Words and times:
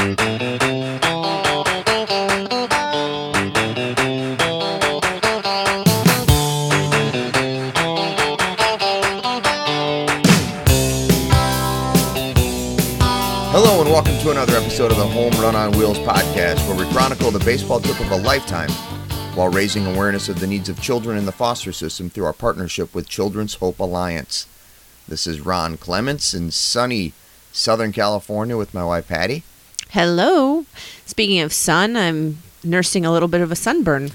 Hello 0.00 0.22
and 13.82 13.90
welcome 13.90 14.18
to 14.20 14.30
another 14.30 14.56
episode 14.56 14.90
of 14.90 14.96
the 14.96 15.06
Home 15.06 15.32
Run 15.32 15.54
on 15.54 15.72
Wheels 15.72 15.98
podcast, 15.98 16.66
where 16.66 16.74
we 16.74 16.90
chronicle 16.90 17.30
the 17.30 17.38
baseball 17.40 17.78
trip 17.78 18.00
of 18.00 18.10
a 18.10 18.16
lifetime 18.16 18.70
while 19.34 19.50
raising 19.50 19.86
awareness 19.86 20.30
of 20.30 20.40
the 20.40 20.46
needs 20.46 20.70
of 20.70 20.80
children 20.80 21.18
in 21.18 21.26
the 21.26 21.32
foster 21.32 21.72
system 21.72 22.08
through 22.08 22.24
our 22.24 22.32
partnership 22.32 22.94
with 22.94 23.06
Children's 23.06 23.56
Hope 23.56 23.78
Alliance. 23.78 24.46
This 25.06 25.26
is 25.26 25.42
Ron 25.42 25.76
Clements 25.76 26.32
in 26.32 26.52
sunny 26.52 27.12
Southern 27.52 27.92
California 27.92 28.56
with 28.56 28.72
my 28.72 28.82
wife 28.82 29.06
Patty. 29.06 29.42
Hello. 29.92 30.66
Speaking 31.04 31.40
of 31.40 31.52
sun, 31.52 31.96
I'm 31.96 32.38
nursing 32.62 33.04
a 33.04 33.10
little 33.10 33.26
bit 33.26 33.40
of 33.40 33.50
a 33.50 33.56
sunburn. 33.56 34.12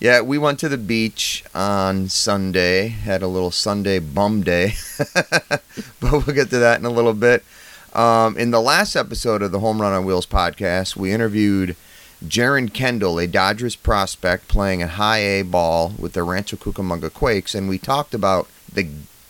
Yeah, 0.00 0.22
we 0.22 0.38
went 0.38 0.58
to 0.60 0.70
the 0.70 0.78
beach 0.78 1.44
on 1.54 2.08
Sunday, 2.08 2.88
had 2.88 3.22
a 3.22 3.26
little 3.26 3.50
Sunday 3.50 3.98
bum 3.98 4.42
day, 4.42 4.72
but 5.20 5.66
we'll 6.00 6.22
get 6.22 6.48
to 6.48 6.58
that 6.60 6.80
in 6.80 6.86
a 6.86 6.90
little 6.90 7.12
bit. 7.12 7.44
Um, 7.92 8.38
in 8.38 8.52
the 8.52 8.60
last 8.62 8.96
episode 8.96 9.42
of 9.42 9.52
the 9.52 9.60
Home 9.60 9.82
Run 9.82 9.92
on 9.92 10.06
Wheels 10.06 10.24
podcast, 10.24 10.96
we 10.96 11.12
interviewed 11.12 11.76
Jeren 12.24 12.72
Kendall, 12.72 13.18
a 13.18 13.26
Dodgers 13.26 13.76
prospect 13.76 14.48
playing 14.48 14.82
a 14.82 14.88
high 14.88 15.18
A 15.18 15.42
ball 15.42 15.92
with 15.98 16.14
the 16.14 16.22
Rancho 16.22 16.56
Cucamonga 16.56 17.12
Quakes, 17.12 17.54
and 17.54 17.68
we 17.68 17.76
talked 17.76 18.14
about 18.14 18.48
the 18.72 18.88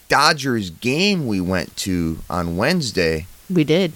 Dodgers 0.08 0.70
game 0.70 1.26
we 1.26 1.40
went 1.40 1.76
to 1.78 2.20
on 2.30 2.56
Wednesday, 2.56 3.26
We 3.50 3.64
did. 3.64 3.94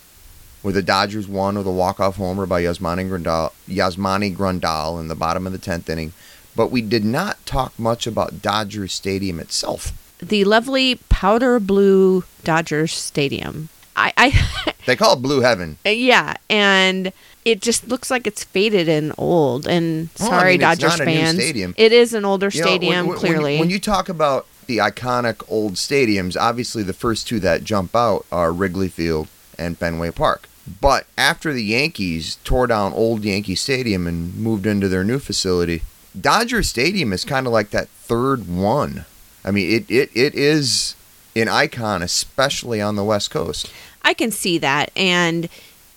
Where 0.67 0.72
the 0.72 0.83
Dodgers 0.83 1.28
won 1.28 1.56
with 1.56 1.64
a 1.64 1.70
walk-off 1.70 2.17
homer 2.17 2.45
by 2.45 2.61
Yasmani 2.61 3.09
Grandal, 3.09 3.53
Yasmani 3.69 4.34
Grandal 4.36 4.98
in 4.98 5.06
the 5.06 5.14
bottom 5.14 5.47
of 5.47 5.53
the 5.53 5.61
tenth 5.61 5.89
inning. 5.89 6.12
But 6.56 6.72
we 6.72 6.83
did 6.83 7.05
not 7.05 7.36
talk 7.47 7.78
much 7.78 8.05
about 8.05 8.42
Dodger 8.42 8.89
Stadium 8.89 9.39
itself. 9.39 9.92
The 10.19 10.42
lovely 10.44 10.97
powder 11.09 11.61
blue 11.61 12.25
Dodgers 12.42 12.92
Stadium. 12.92 13.69
I, 13.94 14.12
I 14.17 14.72
They 14.87 14.97
call 14.97 15.12
it 15.12 15.22
Blue 15.22 15.41
Heaven. 15.41 15.78
Uh, 15.87 15.91
yeah, 15.91 16.34
and 16.50 17.12
it 17.44 17.62
just 17.62 17.87
looks 17.87 18.11
like 18.11 18.27
it's 18.27 18.42
faded 18.42 18.89
and 18.89 19.12
old. 19.17 19.69
And 19.69 20.09
Well, 20.19 20.33
I 20.33 20.39
sorry, 20.39 20.53
mean, 20.59 20.62
it's 20.69 20.81
Dodgers 20.81 20.98
not 20.98 21.06
a 21.06 21.11
new 21.12 21.17
fans. 21.17 21.39
stadium. 21.39 21.75
It 21.77 21.92
is 21.92 22.12
an 22.12 22.25
older 22.25 22.48
You 22.53 22.61
know, 22.62 22.67
when- 22.67 22.72
stadium, 22.81 22.97
when, 22.97 23.06
when- 23.11 23.19
clearly. 23.19 23.61
When, 23.61 23.70
you 23.70 23.78
talk 23.78 24.09
about 24.09 24.47
the 24.67 24.78
iconic 24.78 25.44
old 25.48 25.75
stadiums, 25.75 26.37
obviously 26.37 26.83
the 26.83 26.92
first 26.92 27.28
two 27.28 27.39
that 27.39 27.62
jump 27.62 27.94
out 27.94 28.27
are 28.33 28.53
Wrigley 28.53 28.89
Field 28.89 29.28
and 29.56 29.78
Fenway 29.78 30.11
Park. 30.11 30.48
But 30.81 31.06
after 31.17 31.53
the 31.53 31.64
Yankees 31.64 32.39
tore 32.45 32.67
down 32.67 32.92
old 32.92 33.25
Yankee 33.25 33.55
Stadium 33.55 34.06
and 34.06 34.36
moved 34.36 34.67
into 34.67 34.89
their 34.89 35.05
new 35.05 35.19
facility, 35.19 35.83
Dodger 36.19 36.62
Stadium 36.62 37.12
is 37.12 37.25
kind 37.25 37.47
of 37.47 37.53
like 37.53 37.70
that 37.70 37.89
third 37.89 38.48
one. 38.48 39.05
I 39.44 39.50
mean, 39.50 39.70
it, 39.70 39.91
it, 39.91 40.11
it 40.14 40.34
is 40.34 40.97
an 41.37 41.48
icon, 41.48 42.03
especially 42.03 42.81
on 42.81 42.97
the 42.97 43.05
West 43.05 43.31
Coast. 43.31 43.70
I 44.03 44.14
can 44.14 44.31
see 44.31 44.59
that, 44.59 44.91
and 44.97 45.48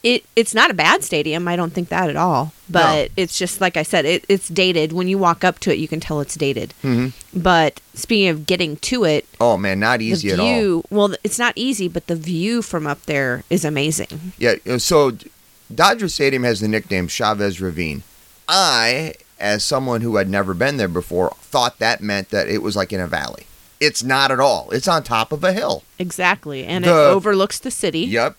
it 0.03 0.23
it's 0.36 0.53
not 0.53 0.72
a 0.72 0.73
bad 0.73 1.03
stadium. 1.03 1.47
I 1.47 1.55
don't 1.55 1.73
think 1.73 1.89
that 1.89 2.09
at 2.09 2.16
all. 2.16 2.53
But 2.69 3.09
it's 3.17 3.38
just 3.38 3.59
like 3.59 3.78
I 3.78 3.83
said, 3.83 4.05
it, 4.05 4.23
it's 4.30 4.47
dated. 4.47 4.94
When 4.94 5.08
you 5.08 5.17
walk 5.17 5.44
up 5.44 5.59
to 5.59 5.73
it, 5.73 5.80
you 5.80 5.88
can 5.88 6.00
tell 6.00 6.19
it's 6.22 6.36
dated. 6.36 6.73
Mhm. 6.83 7.14
But 7.33 7.81
speaking 7.95 8.27
of 8.30 8.45
getting 8.45 8.77
to 8.77 9.03
it, 9.05 9.25
Oh 9.42 9.58
man, 9.58 9.80
not 9.80 10.02
easy 10.02 10.30
the 10.30 10.33
at 10.36 10.39
all. 10.39 10.83
Well, 10.89 11.16
it's 11.23 11.39
not 11.39 11.53
easy, 11.55 11.88
but 11.88 12.08
the 12.08 12.16
view 12.16 12.61
from 12.61 12.86
up 12.88 13.05
there 13.05 13.44
is 13.50 13.66
amazing. 13.66 14.33
Yeah, 14.38 14.55
so 14.77 15.14
Dodger 15.73 16.08
Stadium 16.09 16.44
has 16.44 16.59
the 16.59 16.67
nickname 16.67 17.08
Chavez 17.08 17.59
Ravine. 17.59 18.04
I, 18.48 19.14
as 19.39 19.64
someone 19.64 20.02
who 20.02 20.15
had 20.17 20.30
never 20.30 20.54
been 20.54 20.77
there 20.77 20.88
before, 20.88 21.36
thought 21.42 21.80
that 21.80 22.02
meant 22.02 22.30
that 22.30 22.48
it 22.48 22.61
was 22.61 22.76
like 22.76 22.92
in 22.93 22.99
a 22.99 23.08
valley. 23.08 23.45
It's 23.80 24.04
not 24.04 24.30
at 24.32 24.39
all. 24.39 24.70
It's 24.71 24.88
on 24.88 25.04
top 25.04 25.32
of 25.32 25.43
a 25.43 25.54
hill. 25.54 25.83
Exactly, 25.98 26.65
and 26.65 26.86
it 26.86 26.89
overlooks 26.89 27.59
the 27.59 27.71
city. 27.71 28.02
Yep. 28.02 28.36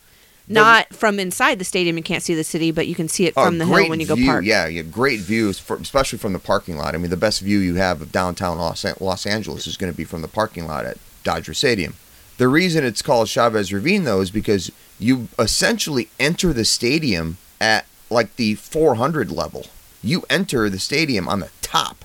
The- 0.50 0.54
Not 0.54 0.92
from 0.92 1.20
inside 1.20 1.60
the 1.60 1.64
stadium, 1.64 1.96
you 1.96 2.02
can't 2.02 2.24
see 2.24 2.34
the 2.34 2.42
city, 2.42 2.72
but 2.72 2.88
you 2.88 2.96
can 2.96 3.06
see 3.06 3.26
it 3.26 3.34
oh, 3.36 3.44
from 3.44 3.58
the 3.58 3.66
hill 3.66 3.88
when 3.88 4.00
you 4.00 4.06
go 4.06 4.16
view. 4.16 4.26
park. 4.26 4.44
Yeah, 4.44 4.66
yeah, 4.66 4.82
great 4.82 5.20
views, 5.20 5.60
for, 5.60 5.76
especially 5.76 6.18
from 6.18 6.32
the 6.32 6.40
parking 6.40 6.76
lot. 6.76 6.96
I 6.96 6.98
mean, 6.98 7.10
the 7.10 7.16
best 7.16 7.40
view 7.40 7.60
you 7.60 7.76
have 7.76 8.02
of 8.02 8.10
downtown 8.10 8.58
Los, 8.58 8.84
Los 9.00 9.26
Angeles 9.26 9.68
is 9.68 9.76
going 9.76 9.92
to 9.92 9.96
be 9.96 10.02
from 10.02 10.22
the 10.22 10.28
parking 10.28 10.66
lot 10.66 10.86
at 10.86 10.98
Dodger 11.22 11.54
Stadium. 11.54 11.94
The 12.38 12.48
reason 12.48 12.84
it's 12.84 13.00
called 13.00 13.28
Chavez 13.28 13.72
Ravine, 13.72 14.02
though, 14.02 14.20
is 14.20 14.32
because 14.32 14.72
you 14.98 15.28
essentially 15.38 16.08
enter 16.18 16.52
the 16.52 16.64
stadium 16.64 17.36
at 17.60 17.86
like 18.10 18.34
the 18.34 18.56
400 18.56 19.30
level. 19.30 19.66
You 20.02 20.24
enter 20.28 20.68
the 20.68 20.80
stadium 20.80 21.28
on 21.28 21.38
the 21.38 21.50
top. 21.62 22.04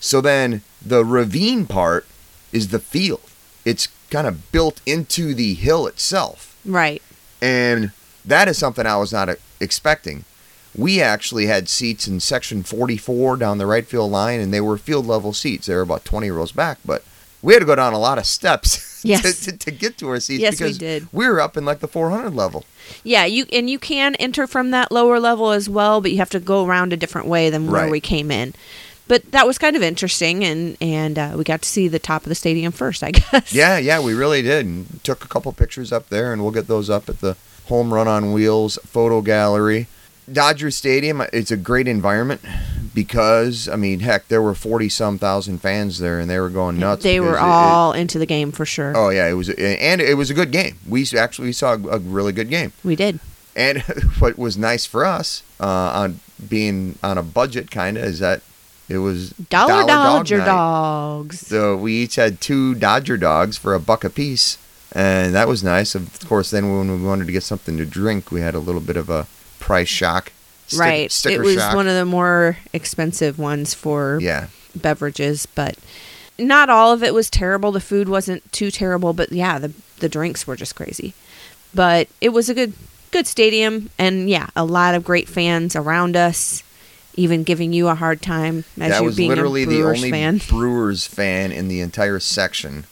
So 0.00 0.20
then 0.20 0.60
the 0.84 1.02
ravine 1.02 1.64
part 1.64 2.04
is 2.52 2.68
the 2.68 2.78
field. 2.78 3.22
It's 3.64 3.88
kind 4.10 4.26
of 4.26 4.52
built 4.52 4.82
into 4.84 5.32
the 5.32 5.54
hill 5.54 5.86
itself. 5.86 6.58
Right. 6.64 7.02
And 7.42 7.92
that 8.24 8.48
is 8.48 8.58
something 8.58 8.86
I 8.86 8.96
was 8.96 9.12
not 9.12 9.28
expecting. 9.60 10.24
We 10.76 11.00
actually 11.00 11.46
had 11.46 11.68
seats 11.68 12.06
in 12.06 12.20
section 12.20 12.62
44 12.62 13.36
down 13.36 13.58
the 13.58 13.66
right 13.66 13.86
field 13.86 14.10
line, 14.12 14.40
and 14.40 14.54
they 14.54 14.60
were 14.60 14.78
field 14.78 15.06
level 15.06 15.32
seats. 15.32 15.66
They 15.66 15.74
were 15.74 15.80
about 15.80 16.04
20 16.04 16.30
rows 16.30 16.52
back, 16.52 16.78
but 16.84 17.02
we 17.42 17.54
had 17.54 17.60
to 17.60 17.66
go 17.66 17.74
down 17.74 17.92
a 17.92 17.98
lot 17.98 18.18
of 18.18 18.26
steps 18.26 18.86
Yes. 19.04 19.22
to, 19.46 19.52
to, 19.52 19.56
to 19.58 19.70
get 19.70 19.96
to 19.98 20.08
our 20.10 20.20
seats 20.20 20.42
Yes, 20.42 20.60
we 20.60 20.66
because 20.66 20.78
did. 20.78 21.08
we 21.10 21.26
were 21.26 21.40
up 21.40 21.56
in 21.56 21.64
like 21.64 21.80
the 21.80 21.88
400 21.88 22.34
level. 22.34 22.64
Yeah, 23.02 23.24
you 23.24 23.46
and 23.52 23.68
you 23.70 23.78
can 23.78 24.14
enter 24.16 24.46
from 24.46 24.70
that 24.72 24.92
lower 24.92 25.18
level 25.18 25.50
as 25.50 25.68
well, 25.68 26.00
but 26.02 26.12
you 26.12 26.18
have 26.18 26.30
to 26.30 26.40
go 26.40 26.66
around 26.66 26.92
a 26.92 26.96
different 26.98 27.26
way 27.26 27.48
than 27.50 27.66
where 27.70 27.82
Right. 27.84 27.90
we 27.90 28.00
came 28.00 28.30
in. 28.30 28.52
But 29.10 29.32
that 29.32 29.44
was 29.44 29.58
kind 29.58 29.74
of 29.74 29.82
interesting, 29.82 30.44
and 30.44 30.76
and 30.80 31.18
uh, 31.18 31.34
we 31.36 31.42
got 31.42 31.62
to 31.62 31.68
see 31.68 31.88
the 31.88 31.98
top 31.98 32.22
of 32.22 32.28
the 32.28 32.34
stadium 32.36 32.70
first, 32.70 33.02
I 33.02 33.10
guess. 33.20 33.52
Yeah, 33.52 33.76
yeah, 33.76 33.98
we 34.00 34.14
really 34.14 34.40
did. 34.40 34.64
And 34.66 35.02
took 35.02 35.24
a 35.24 35.28
couple 35.28 35.52
pictures 35.52 35.90
up 35.92 36.10
there, 36.10 36.32
and 36.32 36.42
we'll 36.42 36.52
get 36.52 36.68
those 36.68 36.88
up 36.88 37.08
at 37.08 37.18
the 37.20 37.36
Home 37.66 37.92
Run 37.92 38.06
on 38.06 38.32
Wheels 38.32 38.78
photo 38.86 39.20
gallery. 39.20 39.88
Dodger 40.32 40.70
Stadium, 40.70 41.22
it's 41.32 41.50
a 41.50 41.56
great 41.56 41.88
environment 41.88 42.40
because, 42.94 43.68
I 43.68 43.74
mean, 43.74 43.98
heck, 43.98 44.28
there 44.28 44.40
were 44.40 44.54
40 44.54 44.88
some 44.88 45.18
thousand 45.18 45.58
fans 45.58 45.98
there, 45.98 46.20
and 46.20 46.30
they 46.30 46.38
were 46.38 46.50
going 46.50 46.78
nuts. 46.78 47.02
They 47.02 47.18
were 47.18 47.32
because 47.32 47.42
it- 47.42 47.46
it- 47.46 47.72
all 47.72 47.92
into 47.92 48.18
the 48.20 48.26
game 48.26 48.52
for 48.52 48.64
sure. 48.64 48.92
Oh 48.96 49.08
yeah, 49.08 49.28
it 49.28 49.32
was, 49.34 49.48
and 49.48 50.00
it 50.00 50.16
was 50.16 50.30
a 50.30 50.34
good 50.34 50.52
game. 50.52 50.76
We 50.88 51.04
actually 51.18 51.52
saw 51.52 51.72
a 51.74 51.98
really 51.98 52.32
good 52.32 52.48
game. 52.48 52.72
We 52.84 52.94
did. 52.94 53.18
And 53.56 53.78
what 54.20 54.38
was 54.38 54.56
nice 54.56 54.86
for 54.86 55.04
us, 55.04 55.42
uh, 55.58 55.66
on 55.66 56.20
being 56.48 56.96
on 57.02 57.18
a 57.18 57.24
budget, 57.24 57.72
kind 57.72 57.98
of, 57.98 58.04
is 58.04 58.20
that 58.20 58.42
it 58.90 58.98
was 58.98 59.30
Dollar, 59.30 59.86
Dog 59.86 59.88
Dodger 59.88 60.38
night. 60.38 60.46
dogs. 60.46 61.40
So 61.46 61.76
we 61.76 61.94
each 61.94 62.16
had 62.16 62.40
two 62.40 62.74
Dodger 62.74 63.16
dogs 63.16 63.56
for 63.56 63.72
a 63.72 63.78
buck 63.78 64.02
apiece, 64.02 64.58
and 64.92 65.32
that 65.34 65.46
was 65.46 65.62
nice. 65.62 65.94
Of 65.94 66.18
course, 66.26 66.50
then 66.50 66.76
when 66.76 66.90
we 66.90 67.06
wanted 67.06 67.26
to 67.26 67.32
get 67.32 67.44
something 67.44 67.76
to 67.78 67.86
drink, 67.86 68.32
we 68.32 68.40
had 68.40 68.56
a 68.56 68.58
little 68.58 68.80
bit 68.80 68.96
of 68.96 69.08
a 69.08 69.28
price 69.60 69.88
shock. 69.88 70.32
Stick- 70.66 70.80
right. 70.80 71.26
it 71.26 71.40
was 71.40 71.54
shock. 71.54 71.76
one 71.76 71.86
of 71.86 71.94
the 71.94 72.04
more 72.04 72.58
expensive 72.72 73.38
ones 73.38 73.74
for 73.74 74.18
yeah. 74.20 74.48
beverages, 74.74 75.46
but 75.46 75.76
not 76.36 76.68
all 76.68 76.92
of 76.92 77.04
it 77.04 77.14
was 77.14 77.30
terrible. 77.30 77.70
The 77.70 77.80
food 77.80 78.08
wasn't 78.08 78.50
too 78.52 78.72
terrible, 78.72 79.12
but 79.12 79.30
yeah, 79.30 79.60
the 79.60 79.72
the 80.00 80.08
drinks 80.08 80.48
were 80.48 80.56
just 80.56 80.74
crazy. 80.74 81.14
But 81.72 82.08
it 82.20 82.30
was 82.30 82.48
a 82.48 82.54
good 82.54 82.72
good 83.12 83.28
stadium 83.28 83.90
and 83.98 84.28
yeah, 84.28 84.48
a 84.56 84.64
lot 84.64 84.94
of 84.94 85.04
great 85.04 85.28
fans 85.28 85.76
around 85.76 86.16
us, 86.16 86.62
even 87.14 87.42
giving 87.44 87.72
you 87.72 87.88
a 87.88 87.94
hard 87.94 88.22
time 88.22 88.64
as 88.80 88.90
that 88.90 89.00
you 89.00 89.06
was 89.06 89.16
being 89.16 89.28
literally 89.28 89.62
a 89.64 89.66
the 89.66 89.76
Brewers 89.80 89.98
only 89.98 90.10
fan. 90.10 90.40
Brewers 90.48 91.06
fan 91.06 91.52
in 91.52 91.68
the 91.68 91.80
entire 91.80 92.18
section. 92.20 92.84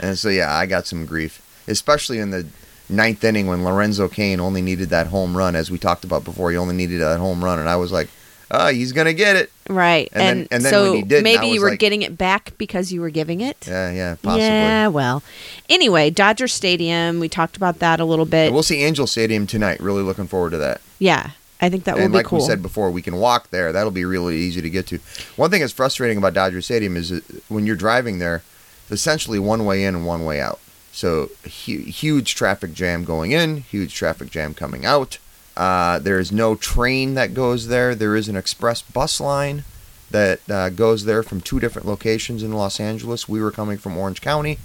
And 0.00 0.18
so, 0.18 0.28
yeah, 0.28 0.52
I 0.54 0.66
got 0.66 0.86
some 0.86 1.06
grief, 1.06 1.40
especially 1.68 2.18
in 2.18 2.30
the 2.30 2.46
ninth 2.88 3.22
inning 3.24 3.46
when 3.46 3.64
Lorenzo 3.64 4.08
Cain 4.08 4.40
only 4.40 4.60
needed 4.62 4.88
that 4.90 5.06
home 5.08 5.36
run, 5.36 5.54
as 5.56 5.70
we 5.70 5.78
talked 5.78 6.04
about 6.04 6.24
before. 6.24 6.50
He 6.50 6.56
only 6.56 6.74
needed 6.74 7.00
that 7.00 7.18
home 7.18 7.42
run, 7.44 7.58
and 7.58 7.68
I 7.68 7.76
was 7.76 7.92
like, 7.92 8.08
"Oh, 8.50 8.68
he's 8.68 8.90
gonna 8.92 9.12
get 9.14 9.36
it." 9.36 9.50
Right. 9.70 10.08
And 10.12 10.20
then- 10.20 10.38
And, 10.38 10.48
and 10.50 10.64
then 10.64 10.72
so 10.72 10.82
when 10.90 10.96
he 10.96 11.02
didn't, 11.02 11.22
maybe 11.24 11.46
you 11.46 11.60
were 11.60 11.70
like- 11.70 11.78
getting 11.78 12.02
it 12.02 12.18
back 12.18 12.52
because 12.58 12.90
you 12.92 13.00
were 13.00 13.10
giving 13.10 13.40
it. 13.40 13.56
Yeah, 13.66 13.92
yeah, 13.92 14.16
possibly. 14.20 14.42
Yeah, 14.46 14.88
well. 14.88 15.22
Anyway, 15.68 16.10
Dodger 16.10 16.48
Stadium, 16.48 17.20
we 17.20 17.28
talked 17.28 17.56
about 17.56 17.78
that 17.78 18.00
a 18.00 18.04
little 18.04 18.26
bit. 18.26 18.46
And 18.46 18.54
we'll 18.54 18.64
see 18.64 18.82
Angel 18.82 19.06
Stadium 19.06 19.46
tonight. 19.46 19.78
Really 19.80 20.02
looking 20.02 20.26
forward 20.26 20.50
to 20.50 20.58
that. 20.58 20.80
yeah, 20.98 21.30
I 21.62 21.70
think 21.70 21.84
that 21.84 21.94
will 21.94 22.02
and 22.02 22.12
be 22.12 22.18
like 22.18 22.26
cool. 22.26 22.40
we 22.40 22.44
said 22.44 22.60
before, 22.60 22.90
we 22.90 23.02
can 23.02 23.16
walk 23.16 23.50
there. 23.50 23.70
That'll 23.70 23.92
be 23.92 24.04
really 24.04 24.36
easy 24.36 24.60
to 24.60 24.68
get 24.68 24.88
to. 24.88 24.98
One 25.36 25.48
thing 25.48 25.60
that's 25.60 25.72
frustrating 25.72 26.18
about 26.18 26.34
Dodger 26.34 26.60
Stadium 26.60 26.96
is 26.96 27.10
that 27.10 27.24
when 27.48 27.66
you're 27.66 27.76
driving 27.76 28.18
there, 28.18 28.42
it's 28.82 28.90
essentially 28.90 29.38
one 29.38 29.64
way 29.64 29.84
in 29.84 29.94
and 29.94 30.04
one 30.04 30.24
way 30.24 30.40
out. 30.40 30.58
So 30.90 31.30
hu- 31.44 31.84
huge 31.84 32.34
traffic 32.34 32.74
jam 32.74 33.04
going 33.04 33.30
in, 33.30 33.58
huge 33.58 33.94
traffic 33.94 34.30
jam 34.30 34.54
coming 34.54 34.84
out. 34.84 35.18
Uh, 35.56 36.00
there 36.00 36.18
is 36.18 36.32
no 36.32 36.56
train 36.56 37.14
that 37.14 37.32
goes 37.32 37.68
there. 37.68 37.94
There 37.94 38.16
is 38.16 38.28
an 38.28 38.36
express 38.36 38.82
bus 38.82 39.20
line 39.20 39.62
that 40.10 40.40
uh, 40.50 40.70
goes 40.70 41.04
there 41.04 41.22
from 41.22 41.40
two 41.40 41.60
different 41.60 41.86
locations 41.86 42.42
in 42.42 42.52
Los 42.52 42.80
Angeles. 42.80 43.28
We 43.28 43.40
were 43.40 43.52
coming 43.52 43.78
from 43.78 43.96
Orange 43.96 44.20
County, 44.20 44.58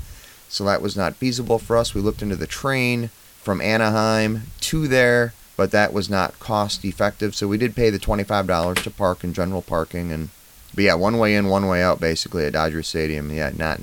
so 0.50 0.64
that 0.66 0.82
was 0.82 0.98
not 0.98 1.16
feasible 1.16 1.60
for 1.60 1.78
us. 1.78 1.94
We 1.94 2.02
looked 2.02 2.24
into 2.24 2.36
the 2.36 2.48
train 2.48 3.10
from 3.42 3.62
Anaheim 3.62 4.44
to 4.62 4.88
there, 4.88 5.34
but 5.57 5.71
that 5.71 5.92
was 5.92 6.09
not 6.09 6.39
cost 6.39 6.86
effective. 6.86 7.36
So 7.36 7.48
we 7.48 7.57
did 7.57 7.75
pay 7.75 7.89
the 7.89 8.00
twenty 8.00 8.24
five 8.24 8.48
dollars 8.48 8.77
to 8.83 8.89
park 8.92 9.24
in 9.25 9.33
general 9.33 9.62
parking, 9.62 10.12
and 10.13 10.30
but 10.74 10.83
yeah, 10.86 10.94
one 10.94 11.18
way 11.18 11.36
in, 11.36 11.48
one 11.48 11.68
way 11.68 11.81
out, 11.83 12.00
basically 12.00 12.45
at 12.45 12.54
Dodger 12.54 12.83
Stadium. 12.83 13.31
Yeah, 13.31 13.51
not 13.56 13.80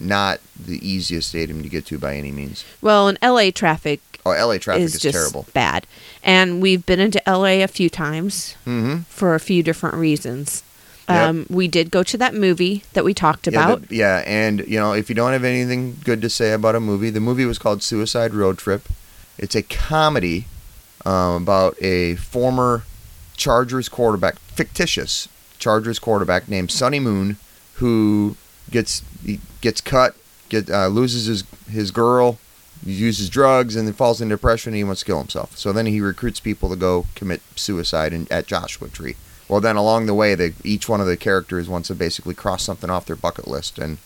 not 0.00 0.40
the 0.58 0.78
easiest 0.86 1.28
stadium 1.28 1.62
to 1.62 1.68
get 1.68 1.86
to 1.86 1.98
by 1.98 2.16
any 2.16 2.32
means. 2.32 2.64
Well, 2.82 3.08
in 3.08 3.18
LA 3.22 3.50
traffic 3.54 4.00
Oh, 4.26 4.30
LA 4.32 4.58
traffic 4.58 4.82
is 4.82 4.96
is, 4.96 5.00
just 5.00 5.14
terrible. 5.16 5.46
bad. 5.54 5.86
And 6.22 6.60
we've 6.60 6.84
been 6.84 7.00
into 7.00 7.22
LA 7.26 7.62
a 7.62 7.66
few 7.66 7.88
times 7.88 8.54
Mm-hmm. 8.66 8.98
for 9.08 9.34
a 9.34 9.40
few 9.40 9.62
different 9.62 9.94
reasons. 9.96 10.62
Yep. 11.08 11.28
Um, 11.28 11.46
we 11.48 11.68
did 11.68 11.90
go 11.90 12.02
to 12.02 12.18
that 12.18 12.34
movie 12.34 12.84
that 12.92 13.02
we 13.04 13.14
talked 13.14 13.46
Yeah, 13.46 13.52
about. 13.64 13.88
the- 13.88 13.96
yeah, 13.96 14.22
and 14.26 14.60
you 14.68 14.78
know, 14.78 14.92
if 14.92 15.08
you 15.08 15.14
don't 15.14 15.32
have 15.32 15.42
anything 15.44 15.96
good 16.04 16.20
to 16.22 16.28
say 16.30 16.52
about 16.52 16.74
a 16.76 16.80
movie, 16.80 17.08
the 17.10 17.18
movie 17.20 17.46
was 17.46 17.58
called 17.58 17.82
Suicide 17.82 18.32
Road 18.34 18.58
Trip. 18.58 18.82
It's 19.38 19.54
a 19.56 19.62
comedy 19.62 20.44
um, 21.04 21.42
about 21.42 21.80
a 21.82 22.16
former 22.16 22.84
Chargers 23.36 23.88
quarterback, 23.88 24.38
fictitious 24.38 25.28
Chargers 25.58 25.98
quarterback 25.98 26.48
named 26.48 26.70
Sonny 26.70 27.00
Moon, 27.00 27.36
who 27.74 28.36
gets 28.70 29.02
gets 29.60 29.80
cut, 29.80 30.14
get 30.48 30.70
uh, 30.70 30.88
loses 30.88 31.26
his 31.26 31.44
his 31.70 31.90
girl, 31.90 32.38
uses 32.84 33.30
drugs, 33.30 33.76
and 33.76 33.86
then 33.86 33.94
falls 33.94 34.20
into 34.20 34.34
depression. 34.34 34.70
and 34.70 34.76
He 34.76 34.84
wants 34.84 35.00
to 35.00 35.06
kill 35.06 35.18
himself. 35.18 35.56
So 35.56 35.72
then 35.72 35.86
he 35.86 36.00
recruits 36.00 36.40
people 36.40 36.68
to 36.70 36.76
go 36.76 37.06
commit 37.14 37.42
suicide 37.56 38.12
in, 38.12 38.26
at 38.30 38.46
Joshua 38.46 38.88
Tree. 38.88 39.16
Well, 39.48 39.60
then 39.60 39.76
along 39.76 40.06
the 40.06 40.14
way, 40.14 40.34
they, 40.34 40.54
each 40.62 40.88
one 40.88 41.00
of 41.00 41.06
the 41.06 41.16
characters 41.16 41.68
wants 41.68 41.88
to 41.88 41.94
basically 41.94 42.34
cross 42.34 42.62
something 42.62 42.88
off 42.88 43.06
their 43.06 43.16
bucket 43.16 43.48
list, 43.48 43.78
and 43.78 43.98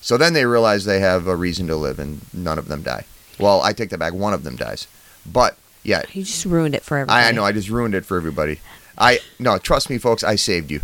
so 0.00 0.18
then 0.18 0.34
they 0.34 0.44
realize 0.44 0.84
they 0.84 1.00
have 1.00 1.26
a 1.26 1.36
reason 1.36 1.66
to 1.68 1.76
live, 1.76 1.98
and 1.98 2.20
none 2.34 2.58
of 2.58 2.68
them 2.68 2.82
die. 2.82 3.04
Well, 3.38 3.62
I 3.62 3.72
take 3.72 3.90
that 3.90 3.98
back. 3.98 4.12
One 4.12 4.34
of 4.34 4.44
them 4.44 4.56
dies, 4.56 4.86
but 5.24 5.56
yeah, 5.84 6.02
you 6.12 6.24
just 6.24 6.44
ruined 6.44 6.74
it 6.74 6.82
for 6.82 6.96
everybody. 6.96 7.24
I, 7.24 7.28
I 7.28 7.32
know 7.32 7.44
I 7.44 7.52
just 7.52 7.68
ruined 7.68 7.94
it 7.94 8.04
for 8.04 8.16
everybody. 8.16 8.58
I 8.98 9.20
no, 9.38 9.58
trust 9.58 9.90
me, 9.90 9.98
folks. 9.98 10.24
I 10.24 10.34
saved 10.34 10.70
you. 10.70 10.80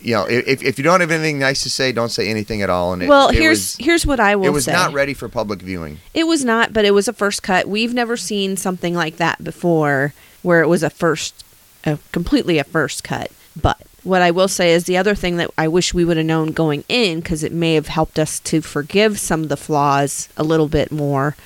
You 0.00 0.14
know, 0.14 0.24
if, 0.24 0.62
if 0.62 0.78
you 0.78 0.84
don't 0.84 1.02
have 1.02 1.10
anything 1.10 1.38
nice 1.38 1.62
to 1.64 1.70
say, 1.70 1.92
don't 1.92 2.08
say 2.08 2.28
anything 2.28 2.62
at 2.62 2.70
all. 2.70 2.94
And 2.94 3.02
it, 3.02 3.08
well, 3.10 3.28
it 3.28 3.34
here's 3.34 3.76
was, 3.76 3.76
here's 3.78 4.06
what 4.06 4.20
I 4.20 4.36
will 4.36 4.44
say. 4.44 4.48
it 4.48 4.52
was 4.52 4.64
say. 4.64 4.72
not 4.72 4.94
ready 4.94 5.12
for 5.12 5.28
public 5.28 5.60
viewing. 5.60 5.98
It 6.14 6.24
was 6.24 6.46
not, 6.46 6.72
but 6.72 6.86
it 6.86 6.92
was 6.92 7.08
a 7.08 7.12
first 7.12 7.42
cut. 7.42 7.68
We've 7.68 7.92
never 7.92 8.16
seen 8.16 8.56
something 8.56 8.94
like 8.94 9.16
that 9.16 9.44
before, 9.44 10.14
where 10.40 10.62
it 10.62 10.68
was 10.68 10.82
a 10.82 10.88
first, 10.88 11.44
a, 11.84 11.98
completely 12.10 12.56
a 12.56 12.64
first 12.64 13.04
cut. 13.04 13.30
But 13.60 13.82
what 14.02 14.22
I 14.22 14.30
will 14.30 14.48
say 14.48 14.72
is 14.72 14.84
the 14.84 14.96
other 14.96 15.14
thing 15.14 15.36
that 15.36 15.50
I 15.58 15.68
wish 15.68 15.92
we 15.92 16.06
would 16.06 16.16
have 16.16 16.24
known 16.24 16.52
going 16.52 16.84
in, 16.88 17.20
because 17.20 17.42
it 17.42 17.52
may 17.52 17.74
have 17.74 17.88
helped 17.88 18.18
us 18.18 18.40
to 18.40 18.62
forgive 18.62 19.18
some 19.18 19.42
of 19.42 19.48
the 19.50 19.58
flaws 19.58 20.30
a 20.38 20.42
little 20.42 20.68
bit 20.68 20.90
more, 20.90 21.36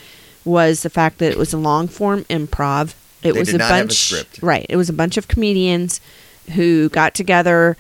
was 0.47 0.83
the 0.83 0.91
fact 0.91 1.19
that 1.19 1.31
it 1.33 1.37
was 1.39 1.53
a 1.53 1.59
long 1.59 1.89
form 1.89 2.25
improv. 2.25 2.95
It 3.23 3.33
They 3.33 3.39
was 3.41 3.53
a 3.53 3.57
a 3.57 3.59
bunch, 3.59 3.93
script. 3.95 4.39
right? 4.43 4.65
It 4.69 4.77
was 4.77 4.89
a 4.89 4.93
bunch 4.95 5.17
of 5.17 5.27
comedians 5.29 6.01
who 6.55 6.89
got 6.91 7.15
together. 7.15 7.77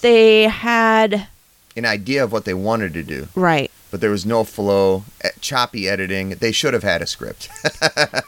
They 0.00 0.44
had 0.44 1.28
An 1.76 1.84
idea 1.84 2.24
of 2.24 2.32
what 2.32 2.44
they 2.46 2.54
wanted 2.54 2.94
to 2.94 3.02
do, 3.02 3.28
right. 3.34 3.70
but 3.90 4.00
there 4.00 4.10
was 4.10 4.24
no 4.26 4.44
flow, 4.44 5.04
choppy 5.40 5.88
editing. 5.88 6.30
They 6.30 6.52
should 6.52 6.74
have 6.74 6.82
had 6.82 7.02
a 7.02 7.06
script. 7.06 7.48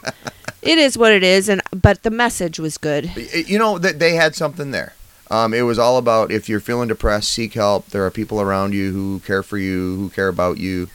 It 0.62 0.78
is 0.78 0.96
what 0.96 1.12
it 1.12 1.22
is, 1.22 1.50
and 1.50 1.60
but 1.78 2.04
the 2.04 2.10
message 2.10 2.58
was 2.58 2.78
good. 2.78 3.10
you 3.46 3.58
know 3.58 3.76
that 3.76 3.98
they 3.98 4.14
had 4.14 4.34
something 4.34 4.70
there. 4.70 4.94
Um, 5.30 5.52
it 5.52 5.60
was 5.60 5.78
all 5.78 5.98
about 5.98 6.30
if 6.32 6.48
you're 6.48 6.58
feeling 6.58 6.88
depressed, 6.88 7.30
seek 7.30 7.52
help. 7.52 7.88
There 7.88 8.04
are 8.06 8.10
people 8.10 8.40
around 8.40 8.72
you 8.72 8.90
who 8.92 9.20
care 9.26 9.42
for 9.42 9.58
you, 9.58 9.96
who 9.96 10.08
care 10.08 10.28
about 10.28 10.56
you. 10.56 10.88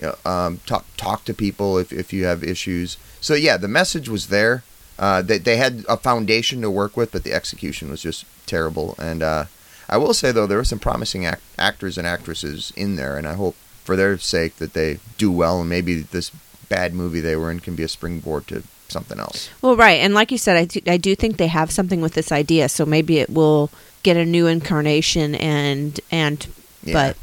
You 0.00 0.08
know, 0.08 0.30
um, 0.30 0.60
talk 0.66 0.84
talk 0.96 1.24
to 1.24 1.34
people 1.34 1.78
if, 1.78 1.92
if 1.92 2.12
you 2.12 2.24
have 2.24 2.42
issues. 2.44 2.96
So 3.20 3.34
yeah, 3.34 3.56
the 3.56 3.68
message 3.68 4.08
was 4.08 4.28
there. 4.28 4.62
Uh, 4.98 5.22
they 5.22 5.38
they 5.38 5.56
had 5.56 5.84
a 5.88 5.96
foundation 5.96 6.60
to 6.62 6.70
work 6.70 6.96
with, 6.96 7.12
but 7.12 7.24
the 7.24 7.32
execution 7.32 7.90
was 7.90 8.02
just 8.02 8.24
terrible. 8.46 8.94
And 8.98 9.22
uh, 9.22 9.44
I 9.88 9.96
will 9.98 10.14
say 10.14 10.32
though, 10.32 10.46
there 10.46 10.58
were 10.58 10.64
some 10.64 10.78
promising 10.78 11.26
act- 11.26 11.42
actors 11.58 11.98
and 11.98 12.06
actresses 12.06 12.72
in 12.76 12.96
there, 12.96 13.16
and 13.16 13.26
I 13.26 13.34
hope 13.34 13.56
for 13.84 13.96
their 13.96 14.18
sake 14.18 14.56
that 14.56 14.72
they 14.72 14.98
do 15.18 15.30
well, 15.30 15.60
and 15.60 15.68
maybe 15.68 16.00
this 16.00 16.30
bad 16.68 16.94
movie 16.94 17.20
they 17.20 17.36
were 17.36 17.50
in 17.50 17.60
can 17.60 17.76
be 17.76 17.84
a 17.84 17.88
springboard 17.88 18.46
to 18.48 18.62
something 18.88 19.20
else. 19.20 19.48
Well, 19.62 19.76
right, 19.76 20.00
and 20.00 20.14
like 20.14 20.32
you 20.32 20.38
said, 20.38 20.56
I 20.56 20.64
do, 20.64 20.80
I 20.86 20.96
do 20.96 21.14
think 21.14 21.36
they 21.36 21.46
have 21.46 21.70
something 21.70 22.00
with 22.00 22.14
this 22.14 22.32
idea, 22.32 22.68
so 22.68 22.84
maybe 22.86 23.18
it 23.18 23.30
will 23.30 23.70
get 24.02 24.16
a 24.16 24.24
new 24.24 24.46
incarnation 24.46 25.34
and 25.36 26.00
and. 26.10 26.46
Yeah. 26.82 26.92
But 26.92 27.16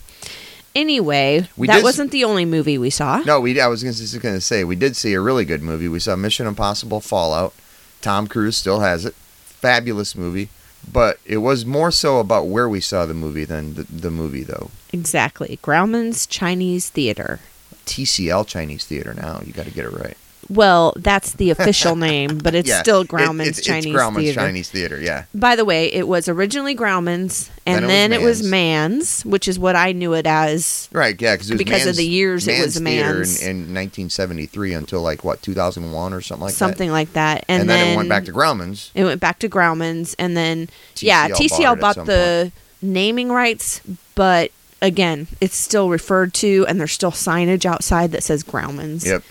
anyway, 0.75 1.47
We 1.57 1.67
that 1.67 1.83
wasn't 1.83 2.11
the 2.11 2.23
only 2.23 2.45
movie 2.45 2.77
we 2.77 2.89
saw. 2.89 3.17
No, 3.25 3.39
we. 3.39 3.59
I 3.59 3.67
was 3.67 3.83
gonna- 3.83 3.93
just 3.95 4.19
going 4.21 4.35
to 4.35 4.41
say 4.41 4.63
we 4.63 4.75
did 4.75 4.95
see 4.95 5.13
a 5.13 5.21
really 5.21 5.45
good 5.45 5.61
movie. 5.61 5.87
We 5.87 5.99
saw 5.99 6.15
Mission 6.15 6.47
Impossible: 6.47 6.99
Fallout. 7.01 7.53
Tom 8.01 8.27
Cruise 8.27 8.57
still 8.57 8.81
has 8.81 9.05
it. 9.05 9.15
Fabulous 9.15 10.13
movie, 10.15 10.49
but 10.91 11.19
it 11.25 11.37
was 11.37 11.65
more 11.65 11.89
so 11.89 12.19
about 12.19 12.47
where 12.47 12.67
we 12.67 12.81
saw 12.81 13.05
the 13.05 13.13
movie 13.13 13.45
than 13.45 13.75
the, 13.75 13.83
the 13.83 14.11
movie, 14.11 14.43
though. 14.43 14.71
Exactly, 14.91 15.57
Grauman's 15.63 16.25
Chinese 16.27 16.89
Theater. 16.89 17.39
TCL 17.85 18.45
Chinese 18.47 18.85
Theater. 18.85 19.13
Now 19.13 19.41
you 19.45 19.53
got 19.53 19.65
to 19.65 19.71
get 19.71 19.85
it 19.85 19.91
right. 19.93 20.17
Well, 20.50 20.94
that's 20.98 21.34
the 21.34 21.50
official 21.50 21.95
name, 21.95 22.38
but 22.40 22.56
it's 22.56 22.69
Yeah, 22.74 22.81
still 22.81 23.01
it- 23.01 23.07
Grauman's 23.07 23.60
it's, 23.60 23.62
Chinese 23.62 23.86
it's 23.88 23.95
Grauman's 23.95 24.18
Theater. 24.18 24.40
Chinese 24.40 24.69
Theater. 24.69 25.00
Yeah. 25.01 25.25
By 25.34 25.56
the 25.56 25.66
way, 25.66 25.92
it 25.92 26.07
was 26.07 26.28
originally 26.28 26.75
Grauman's, 26.75 27.50
and 27.66 27.84
Then 27.84 28.12
then, 28.12 28.13
it 28.13 28.22
was 28.22 28.42
it 28.42 28.44
was 28.44 28.50
Mann's, 28.51 29.25
which 29.25 29.48
is 29.48 29.57
what 29.57 29.75
I 29.75 29.92
knew 29.92 30.13
it 30.13 30.25
as. 30.28 30.90
Right. 30.92 31.19
Yeah. 31.22 31.36
Because 31.36 31.51
Because 31.51 31.86
of 31.86 31.95
the 31.95 32.06
years 32.06 32.48
it 32.48 32.63
was 32.63 32.80
Mann's. 32.80 33.42
in, 33.42 33.50
in 33.50 33.56
1973 33.74 34.74
until 34.74 35.01
like 35.01 35.24
what 35.24 35.42
2001 35.42 36.13
or 36.13 36.22
something 36.22 36.42
like 36.42 36.51
that. 36.51 36.57
something 36.57 36.92
like 36.92 37.13
that, 37.13 37.40
that. 37.40 37.45
and, 37.48 37.69
then, 37.69 37.94
it 37.94 37.95
went 37.98 38.10
back 38.10 38.25
to 38.25 38.31
Grauman's. 38.31 38.92
It 38.95 39.04
went 39.04 39.22
back 39.22 39.40
to 39.40 39.50
Grauman's, 39.50 40.13
and 40.16 40.36
then 40.36 40.69
yeah, 40.98 41.30
TCL 41.30 41.36
TCL 41.50 41.80
bought 41.80 41.95
bought, 41.95 41.98
it 42.04 42.06
the 42.06 42.51
naming 42.81 43.30
rights, 43.31 43.81
but 44.16 44.51
again, 44.81 45.28
it's 45.40 45.56
still 45.56 45.90
referred 45.90 46.34
to, 46.36 46.66
and 46.68 46.80
there's 46.80 46.92
still 46.92 47.12
signage 47.12 47.66
outside 47.66 48.12
that 48.12 48.24
says 48.24 48.44
Grauman's. 48.44 49.06
Yep. 49.07 49.24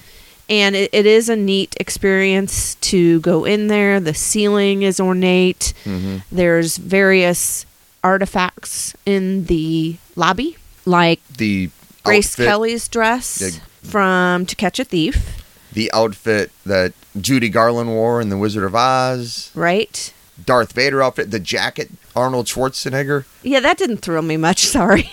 And 0.52 0.76
it, 0.76 0.90
it 0.92 1.06
is 1.06 1.28
a 1.30 1.36
neat 1.36 1.74
experience 1.80 2.74
to 2.76 3.20
go 3.20 3.44
in 3.46 3.68
there. 3.68 3.98
The 4.00 4.12
ceiling 4.14 4.82
is 4.82 5.00
ornate. 5.00 5.72
hmm 5.84 6.18
There's 6.30 6.76
various 6.76 7.64
artifacts 8.04 8.94
in 9.06 9.46
the 9.46 9.96
lobby, 10.14 10.56
like 10.84 11.26
The 11.38 11.70
Grace 12.04 12.34
outfit, 12.34 12.46
Kelly's 12.46 12.88
dress 12.88 13.38
the- 13.38 13.60
from 13.88 14.44
To 14.46 14.54
Catch 14.56 14.78
a 14.78 14.84
Thief, 14.84 15.42
the 15.72 15.90
outfit 15.92 16.50
that 16.66 16.92
Judy 17.18 17.48
Garland 17.48 17.88
wore 17.90 18.20
in 18.20 18.28
The 18.28 18.36
Wizard 18.36 18.64
of 18.64 18.74
Oz. 18.74 19.50
right? 19.54 20.12
Darth 20.44 20.72
Vader 20.72 21.02
outfit, 21.02 21.30
the 21.30 21.38
jacket 21.40 21.90
Arnold 22.16 22.46
Schwarzenegger, 22.46 23.24
Yeah, 23.42 23.60
that 23.60 23.78
didn't 23.78 23.98
thrill 23.98 24.22
me 24.22 24.36
much. 24.36 24.66
Sorry. 24.66 25.10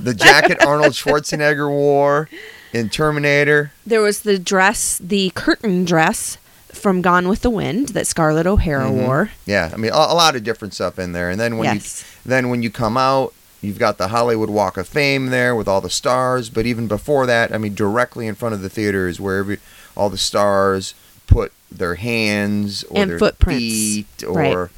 the 0.00 0.12
jacket 0.14 0.62
Arnold 0.64 0.92
Schwarzenegger 0.94 1.70
wore 1.70 2.28
in 2.74 2.88
Terminator. 2.90 3.72
There 3.86 4.02
was 4.02 4.20
the 4.22 4.38
dress, 4.38 4.98
the 5.02 5.30
curtain 5.34 5.84
dress 5.84 6.36
from 6.72 7.00
Gone 7.02 7.28
with 7.28 7.42
the 7.42 7.50
Wind 7.50 7.90
that 7.90 8.06
Scarlett 8.06 8.46
O'Hara 8.46 8.90
Mhm. 8.90 9.06
wore. 9.06 9.30
Yeah, 9.46 9.70
I 9.72 9.76
mean 9.76 9.92
a, 9.92 9.96
a 9.96 10.14
lot 10.14 10.34
of 10.36 10.42
different 10.44 10.74
stuff 10.74 10.98
in 10.98 11.12
there. 11.12 11.30
And 11.30 11.40
then 11.40 11.56
when 11.56 11.76
yes. 11.76 12.02
you 12.24 12.30
then 12.30 12.48
when 12.50 12.62
you 12.62 12.70
come 12.70 12.96
out, 12.96 13.32
you've 13.62 13.78
got 13.78 13.96
the 13.96 14.08
Hollywood 14.08 14.50
Walk 14.50 14.76
of 14.76 14.88
Fame 14.88 15.26
there 15.26 15.54
with 15.54 15.68
all 15.68 15.80
the 15.80 15.88
stars. 15.88 16.50
But 16.50 16.66
even 16.66 16.88
before 16.88 17.26
that, 17.26 17.54
I 17.54 17.58
mean, 17.58 17.74
directly 17.74 18.26
in 18.26 18.34
front 18.34 18.54
of 18.54 18.60
the 18.60 18.68
theater 18.68 19.06
is 19.08 19.20
where 19.20 19.38
every, 19.38 19.58
all 19.96 20.10
the 20.10 20.18
stars 20.18 20.94
put 21.28 21.52
their 21.70 21.94
hands 21.94 22.82
or 22.90 22.98
And 23.02 23.10
their 23.12 23.18
footprints. 23.20 23.62
feet 23.64 24.24
or. 24.26 24.34
Right. 24.36 24.68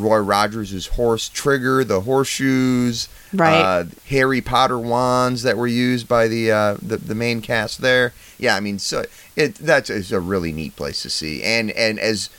Roy 0.00 0.18
Rogers' 0.18 0.86
horse 0.88 1.28
Trigger, 1.28 1.84
the 1.84 2.00
horseshoes, 2.02 3.08
Right. 3.32 3.60
uh, 3.60 3.84
Harry 4.08 4.40
Potter 4.40 4.78
wands 4.78 5.42
that 5.42 5.56
were 5.56 5.66
used 5.66 6.08
by 6.08 6.28
the, 6.28 6.50
uh, 6.50 6.76
the 6.80 6.96
the 6.96 7.14
main 7.14 7.40
cast 7.42 7.80
there. 7.80 8.12
Yeah, 8.38 8.56
I 8.56 8.60
mean, 8.60 8.78
so 8.78 9.04
it 9.36 9.56
that's 9.56 9.90
is 9.90 10.12
a 10.12 10.20
really 10.20 10.52
neat 10.52 10.76
place 10.76 11.02
to 11.02 11.10
see, 11.10 11.42
and 11.42 11.70
and 11.72 11.98
as 11.98 12.30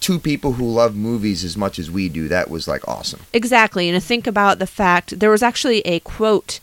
two 0.00 0.18
people 0.18 0.52
who 0.54 0.64
love 0.64 0.96
movies 0.96 1.44
as 1.44 1.56
much 1.58 1.78
as 1.78 1.90
we 1.90 2.08
do, 2.08 2.26
that 2.28 2.48
was 2.48 2.66
like 2.66 2.86
awesome. 2.88 3.20
Exactly. 3.34 3.88
And 3.88 4.00
to 4.00 4.06
think 4.06 4.26
about 4.26 4.58
the 4.58 4.66
fact 4.66 5.20
there 5.20 5.30
was 5.30 5.42
actually 5.42 5.80
a 5.82 6.00
quote 6.00 6.58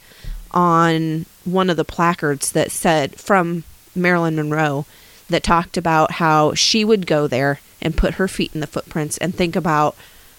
on 0.52 1.26
one 1.46 1.70
of 1.70 1.78
the 1.78 1.86
placards 1.86 2.52
that 2.54 2.72
said 2.72 3.16
from 3.16 3.64
Marilyn 3.96 4.36
Monroe 4.36 4.86
that 5.30 5.44
talked 5.44 5.78
about 5.78 6.14
how 6.14 6.54
she 6.56 6.84
would 6.84 7.06
go 7.06 7.28
there 7.28 7.60
and 7.82 7.96
put 7.98 8.16
her 8.16 8.28
feet 8.28 8.52
in 8.56 8.60
the 8.62 8.66
footprints 8.68 9.18
and 9.20 9.36
think 9.36 9.56
about 9.56 9.96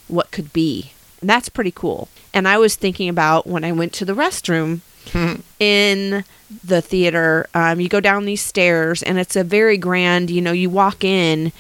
what 0.09 0.31
could 0.31 0.53
be. 0.53 0.93
And 1.21 1.29
that's 1.29 1.49
pretty 1.49 1.71
cool. 1.71 2.09
And 2.33 2.47
I 2.47 2.59
was 2.59 2.77
thinking 2.77 3.09
about 3.09 3.47
when 3.47 3.65
I 3.65 3.73
went 3.73 3.93
to 3.95 4.05
the 4.05 4.15
restroom 4.15 4.81
in 5.61 6.25
the 6.65 6.83
theater. 6.83 7.49
Um, 7.55 7.81
you 7.81 7.89
go 7.89 8.01
down 8.01 8.25
these 8.25 8.41
stairs, 8.41 9.03
and 9.03 9.19
it's 9.19 9.37
a 9.37 9.45
very 9.45 9.77
grand. 9.77 10.31
You 10.31 10.41
know, 10.41 10.53
you 10.53 10.71
walk 10.71 11.05
in, 11.05 11.53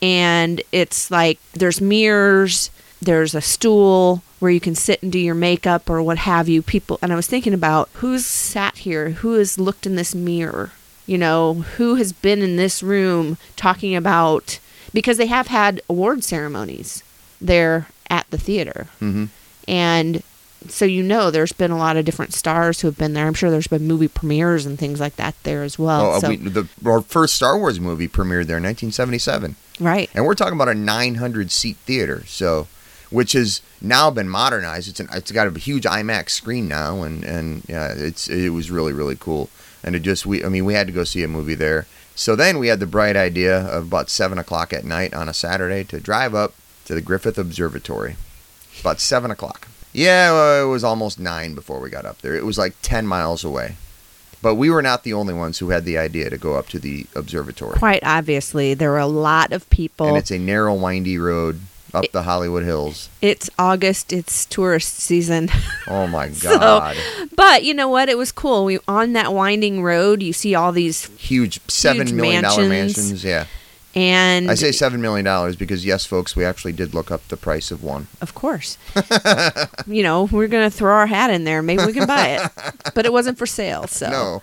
and 0.00 0.62
it's 0.72 1.10
like 1.10 1.38
there's 1.52 1.80
mirrors, 1.80 2.70
there's 3.00 3.34
a 3.34 3.40
stool 3.40 4.22
where 4.38 4.50
you 4.50 4.60
can 4.60 4.74
sit 4.74 5.02
and 5.02 5.12
do 5.12 5.18
your 5.18 5.34
makeup 5.34 5.88
or 5.88 6.02
what 6.02 6.18
have 6.18 6.48
you. 6.48 6.62
People, 6.62 6.98
and 7.02 7.12
I 7.12 7.16
was 7.16 7.26
thinking 7.26 7.54
about 7.54 7.88
who's 7.94 8.26
sat 8.26 8.78
here, 8.78 9.10
who 9.10 9.34
has 9.34 9.58
looked 9.58 9.86
in 9.86 9.96
this 9.96 10.14
mirror. 10.14 10.72
You 11.04 11.18
know, 11.18 11.54
who 11.76 11.96
has 11.96 12.12
been 12.12 12.42
in 12.42 12.54
this 12.54 12.80
room 12.80 13.36
talking 13.56 13.96
about 13.96 14.60
because 14.94 15.16
they 15.16 15.26
have 15.26 15.48
had 15.48 15.82
award 15.88 16.22
ceremonies 16.22 17.02
there 17.46 17.88
at 18.10 18.30
the 18.30 18.38
theater. 18.38 18.86
hmm 18.98 19.26
And 19.66 20.22
so 20.68 20.84
you 20.84 21.02
know 21.02 21.30
there's 21.30 21.52
been 21.52 21.70
a 21.70 21.76
lot 21.76 21.96
of 21.96 22.04
different 22.04 22.32
stars 22.32 22.80
who 22.80 22.88
have 22.88 22.98
been 22.98 23.14
there. 23.14 23.26
I'm 23.26 23.34
sure 23.34 23.50
there's 23.50 23.66
been 23.66 23.86
movie 23.86 24.08
premieres 24.08 24.66
and 24.66 24.78
things 24.78 25.00
like 25.00 25.16
that 25.16 25.34
there 25.42 25.62
as 25.62 25.78
well. 25.78 26.06
Oh, 26.06 26.10
uh, 26.12 26.20
so, 26.20 26.28
we, 26.28 26.36
the 26.36 26.68
our 26.84 27.02
first 27.02 27.34
Star 27.34 27.58
Wars 27.58 27.80
movie 27.80 28.08
premiered 28.08 28.46
there 28.46 28.58
in 28.58 28.64
1977, 28.64 29.56
right. 29.80 30.10
and 30.14 30.24
we're 30.24 30.34
talking 30.34 30.54
about 30.54 30.68
a 30.68 30.74
900 30.74 31.50
seat 31.50 31.76
theater. 31.78 32.24
So, 32.26 32.68
which 33.10 33.32
has 33.32 33.60
now 33.80 34.10
been 34.10 34.28
modernized. 34.28 34.88
It's 34.88 35.00
an 35.00 35.08
it's 35.12 35.32
got 35.32 35.48
a 35.48 35.58
huge 35.58 35.84
IMAX 35.84 36.30
screen 36.30 36.68
now, 36.68 37.02
and 37.02 37.24
and 37.24 37.62
yeah, 37.68 37.92
it's 37.92 38.28
it 38.28 38.50
was 38.50 38.70
really 38.70 38.92
really 38.92 39.16
cool. 39.16 39.50
And 39.84 39.96
it 39.96 40.00
just 40.00 40.26
we 40.26 40.44
I 40.44 40.48
mean 40.48 40.64
we 40.64 40.74
had 40.74 40.86
to 40.86 40.92
go 40.92 41.04
see 41.04 41.22
a 41.22 41.28
movie 41.28 41.54
there. 41.54 41.86
So 42.14 42.36
then 42.36 42.58
we 42.58 42.68
had 42.68 42.78
the 42.78 42.86
bright 42.86 43.16
idea 43.16 43.58
of 43.58 43.86
about 43.86 44.10
seven 44.10 44.36
o'clock 44.36 44.72
at 44.72 44.84
night 44.84 45.14
on 45.14 45.30
a 45.30 45.34
Saturday 45.34 45.82
to 45.84 45.98
drive 45.98 46.34
up 46.34 46.54
to 46.92 47.00
the 47.00 47.00
Griffith 47.06 47.38
Observatory. 47.38 48.16
About 48.80 49.00
seven 49.00 49.30
o'clock. 49.30 49.68
Yeah, 49.94 50.32
well, 50.32 50.64
it 50.66 50.70
was 50.70 50.84
almost 50.84 51.18
nine 51.18 51.54
before 51.54 51.80
we 51.80 51.88
got 51.90 52.04
up 52.04 52.20
there. 52.20 52.34
It 52.34 52.44
was 52.44 52.58
like 52.58 52.74
ten 52.82 53.06
miles 53.06 53.44
away. 53.44 53.76
But 54.42 54.56
we 54.56 54.70
were 54.70 54.82
not 54.82 55.04
the 55.04 55.12
only 55.14 55.34
ones 55.34 55.58
who 55.58 55.70
had 55.70 55.84
the 55.84 55.96
idea 55.98 56.28
to 56.28 56.36
go 56.36 56.54
up 56.56 56.68
to 56.70 56.78
the 56.78 57.06
observatory. 57.14 57.78
Quite 57.78 58.02
obviously, 58.02 58.74
there 58.74 58.90
were 58.90 58.98
a 58.98 59.06
lot 59.06 59.52
of 59.52 59.68
people. 59.70 60.06
And 60.08 60.16
it's 60.16 60.30
a 60.32 60.38
narrow, 60.38 60.74
windy 60.74 61.16
road 61.16 61.60
up 61.94 62.04
the 62.12 62.22
Hollywood 62.24 62.64
Hills. 62.64 63.08
It's 63.20 63.48
August. 63.58 64.12
It's 64.12 64.44
tourist 64.46 64.96
season. 64.96 65.48
Oh 65.86 66.06
my 66.06 66.30
So- 66.30 66.58
God! 66.58 66.96
but 67.36 67.64
you 67.64 67.74
know 67.74 67.88
what? 67.88 68.08
It 68.08 68.16
was 68.16 68.32
cool. 68.32 68.64
We 68.64 68.78
on 68.88 69.12
that 69.12 69.32
winding 69.34 69.82
road. 69.82 70.22
You 70.22 70.32
see 70.32 70.54
all 70.54 70.72
these, 70.72 71.06
Huge 71.18 71.60
seven 71.68 72.06
Huge 72.06 72.16
million 72.16 72.42
dollar 72.44 72.66
mansions. 72.68 72.96
mansions. 72.98 73.24
Yeah, 73.24 73.46
and 73.94 74.50
I 74.50 74.54
say 74.54 74.72
seven 74.72 75.00
million 75.00 75.24
dollars 75.24 75.56
because 75.56 75.84
yes, 75.84 76.06
folks, 76.06 76.34
we 76.34 76.44
actually 76.44 76.72
did 76.72 76.94
look 76.94 77.10
up 77.10 77.26
the 77.28 77.36
price 77.36 77.70
of 77.70 77.82
one. 77.82 78.08
of 78.20 78.34
course, 78.34 78.78
you 79.86 80.02
know 80.02 80.28
we're 80.32 80.48
gonna 80.48 80.70
throw 80.70 80.94
our 80.94 81.06
hat 81.06 81.30
in 81.30 81.44
there. 81.44 81.62
Maybe 81.62 81.84
we 81.84 81.92
can 81.92 82.06
buy 82.06 82.28
it, 82.28 82.50
but 82.94 83.04
it 83.06 83.12
wasn't 83.12 83.38
for 83.38 83.46
sale. 83.46 83.86
So 83.86 84.08
No, 84.08 84.42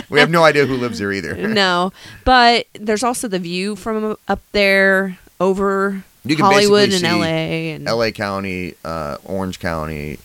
we 0.10 0.20
have 0.20 0.30
no 0.30 0.44
idea 0.44 0.66
who 0.66 0.76
lives 0.76 0.98
there 0.98 1.12
either. 1.12 1.34
no. 1.48 1.92
But 2.24 2.66
there's 2.74 3.02
also 3.02 3.28
the 3.28 3.38
view 3.38 3.74
from 3.76 4.16
up 4.28 4.40
there 4.52 5.18
over 5.40 6.02
You 6.24 6.36
can 6.36 6.44
Hollywood 6.44 6.92
and 6.92 7.04
L.A. 7.04 7.72
and 7.72 7.88
L.A. 7.88 8.12
County, 8.12 8.74
uh, 8.84 9.16
Orange 9.24 9.60
County, 9.60 10.18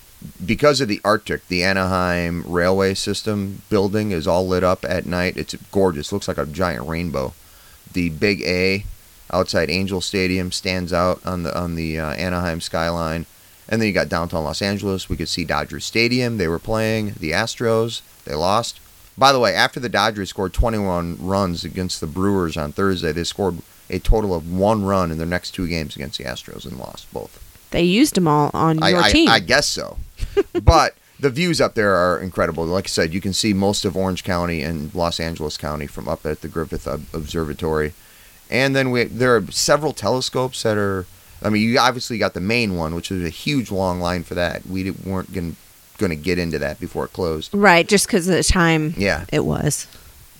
because 0.45 0.81
of 0.81 0.87
the 0.87 0.99
ARTIC, 1.03 1.47
the 1.47 1.63
Anaheim 1.63 2.43
railway 2.47 2.93
system 2.93 3.61
building 3.69 4.11
is 4.11 4.27
all 4.27 4.47
lit 4.47 4.63
up 4.63 4.83
at 4.85 5.05
night. 5.05 5.37
It's 5.37 5.53
gorgeous. 5.71 6.11
Looks 6.11 6.27
like 6.27 6.37
a 6.37 6.45
giant 6.45 6.87
rainbow. 6.87 7.33
The 7.93 8.09
Big 8.09 8.41
A 8.41 8.85
outside 9.31 9.69
Angel 9.69 10.01
Stadium 10.01 10.51
stands 10.51 10.93
out 10.93 11.25
on 11.25 11.43
the 11.43 11.57
on 11.57 11.75
the 11.75 11.99
uh, 11.99 12.11
Anaheim 12.13 12.61
skyline. 12.61 13.25
And 13.69 13.81
then 13.81 13.87
you 13.87 13.93
got 13.93 14.09
downtown 14.09 14.43
Los 14.43 14.61
Angeles. 14.61 15.07
We 15.07 15.15
could 15.15 15.29
see 15.29 15.45
Dodger 15.45 15.79
Stadium. 15.79 16.37
They 16.37 16.49
were 16.49 16.59
playing 16.59 17.13
the 17.19 17.31
Astros. 17.31 18.01
They 18.25 18.35
lost. 18.35 18.79
By 19.17 19.31
the 19.31 19.39
way, 19.39 19.53
after 19.53 19.79
the 19.79 19.89
Dodgers 19.89 20.29
scored 20.29 20.53
21 20.53 21.17
runs 21.19 21.63
against 21.63 22.01
the 22.01 22.07
Brewers 22.07 22.57
on 22.57 22.71
Thursday, 22.71 23.11
they 23.11 23.23
scored 23.23 23.59
a 23.89 23.99
total 23.99 24.33
of 24.33 24.51
one 24.51 24.83
run 24.85 25.11
in 25.11 25.17
their 25.17 25.27
next 25.27 25.51
two 25.51 25.67
games 25.67 25.95
against 25.95 26.17
the 26.17 26.23
Astros 26.23 26.65
and 26.65 26.77
lost 26.77 27.11
both. 27.13 27.39
they 27.71 27.83
used 27.83 28.15
them 28.15 28.27
all 28.27 28.49
on 28.53 28.81
I, 28.81 28.89
your 28.89 29.01
I, 29.01 29.11
team. 29.11 29.29
I 29.29 29.39
guess 29.39 29.67
so. 29.67 29.97
but 30.63 30.95
the 31.23 31.29
views 31.29 31.59
up 31.61 31.73
there 31.73 31.95
are 31.95 32.19
incredible. 32.19 32.65
Like 32.65 32.85
I 32.85 32.87
said, 32.87 33.13
you 33.13 33.21
can 33.21 33.33
see 33.33 33.53
most 33.53 33.85
of 33.85 33.95
Orange 33.97 34.23
County 34.23 34.61
and 34.61 34.93
Los 34.93 35.19
Angeles 35.19 35.57
County 35.57 35.87
from 35.87 36.07
up 36.07 36.25
at 36.25 36.41
the 36.41 36.47
Griffith 36.47 36.85
Observatory. 36.87 37.93
And 38.51 38.75
then 38.75 38.91
we 38.91 39.05
there 39.05 39.35
are 39.35 39.51
several 39.51 39.93
telescopes 39.93 40.61
that 40.63 40.77
are. 40.77 41.05
I 41.41 41.49
mean, 41.49 41.61
you 41.63 41.77
obviously 41.79 42.17
got 42.17 42.33
the 42.33 42.39
main 42.41 42.75
one, 42.77 42.93
which 42.95 43.11
is 43.11 43.23
a 43.23 43.29
huge 43.29 43.71
long 43.71 43.99
line 43.99 44.23
for 44.23 44.35
that. 44.35 44.65
We 44.65 44.91
weren't 44.91 45.33
going 45.33 45.55
going 45.97 46.09
to 46.11 46.15
get 46.15 46.37
into 46.39 46.59
that 46.59 46.79
before 46.79 47.05
it 47.05 47.13
closed. 47.13 47.53
right, 47.53 47.87
just 47.87 48.07
because 48.07 48.27
of 48.27 48.35
the 48.35 48.43
time 48.43 48.93
Yeah, 48.97 49.25
it 49.31 49.45
was. 49.45 49.87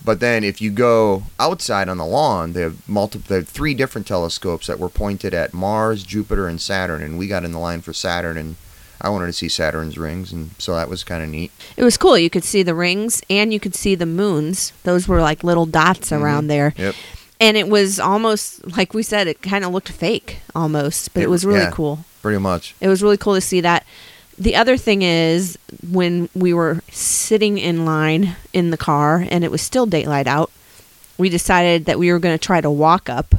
but 0.04 0.18
then 0.20 0.44
if 0.44 0.60
you 0.60 0.70
go 0.70 1.22
outside 1.38 1.88
on 1.88 1.96
the 1.96 2.04
lawn, 2.06 2.52
they 2.52 2.60
have 2.62 2.86
multiple. 2.88 3.26
They 3.28 3.36
have 3.36 3.48
three 3.48 3.72
different 3.74 4.06
telescopes 4.06 4.66
that 4.66 4.78
were 4.78 4.88
pointed 4.90 5.32
at 5.32 5.54
Mars, 5.54 6.02
Jupiter, 6.02 6.46
and 6.48 6.60
Saturn. 6.60 7.02
And 7.02 7.18
we 7.18 7.26
got 7.28 7.44
in 7.44 7.52
the 7.52 7.58
line 7.58 7.80
for 7.80 7.92
Saturn, 7.92 8.36
and 8.36 8.56
I 9.04 9.10
wanted 9.10 9.26
to 9.26 9.32
see 9.34 9.48
Saturn's 9.48 9.98
rings, 9.98 10.32
and 10.32 10.50
so 10.58 10.74
that 10.74 10.88
was 10.88 11.04
kind 11.04 11.22
of 11.22 11.28
neat. 11.28 11.52
It 11.76 11.84
was 11.84 11.98
cool. 11.98 12.16
You 12.16 12.30
could 12.30 12.42
see 12.42 12.62
the 12.62 12.74
rings 12.74 13.22
and 13.28 13.52
you 13.52 13.60
could 13.60 13.74
see 13.74 13.94
the 13.94 14.06
moons. 14.06 14.72
Those 14.84 15.06
were 15.06 15.20
like 15.20 15.44
little 15.44 15.66
dots 15.66 16.10
mm-hmm. 16.10 16.22
around 16.22 16.46
there. 16.46 16.72
Yep. 16.78 16.94
And 17.38 17.56
it 17.58 17.68
was 17.68 18.00
almost 18.00 18.76
like 18.76 18.94
we 18.94 19.02
said, 19.02 19.26
it 19.26 19.42
kind 19.42 19.62
of 19.62 19.72
looked 19.72 19.90
fake 19.90 20.38
almost, 20.54 21.12
but 21.12 21.20
it, 21.20 21.24
It- 21.24 21.30
was 21.30 21.44
really 21.44 21.60
yeah. 21.60 21.70
cool. 21.70 22.04
Pretty 22.22 22.38
much. 22.38 22.74
It 22.80 22.88
was 22.88 23.02
really 23.02 23.18
cool 23.18 23.34
to 23.34 23.40
see 23.42 23.60
that. 23.60 23.84
The 24.38 24.56
other 24.56 24.78
thing 24.78 25.02
is 25.02 25.58
when 25.88 26.30
we 26.34 26.54
were 26.54 26.80
sitting 26.90 27.58
in 27.58 27.84
line 27.84 28.36
in 28.54 28.70
the 28.70 28.78
car 28.78 29.26
and 29.30 29.44
it 29.44 29.50
was 29.50 29.60
still 29.60 29.84
daylight 29.84 30.26
out, 30.26 30.50
we 31.18 31.28
decided 31.28 31.84
that 31.84 31.98
we 31.98 32.10
were 32.10 32.18
going 32.18 32.36
to 32.36 32.42
try 32.42 32.62
to 32.62 32.70
walk 32.70 33.10
up. 33.10 33.34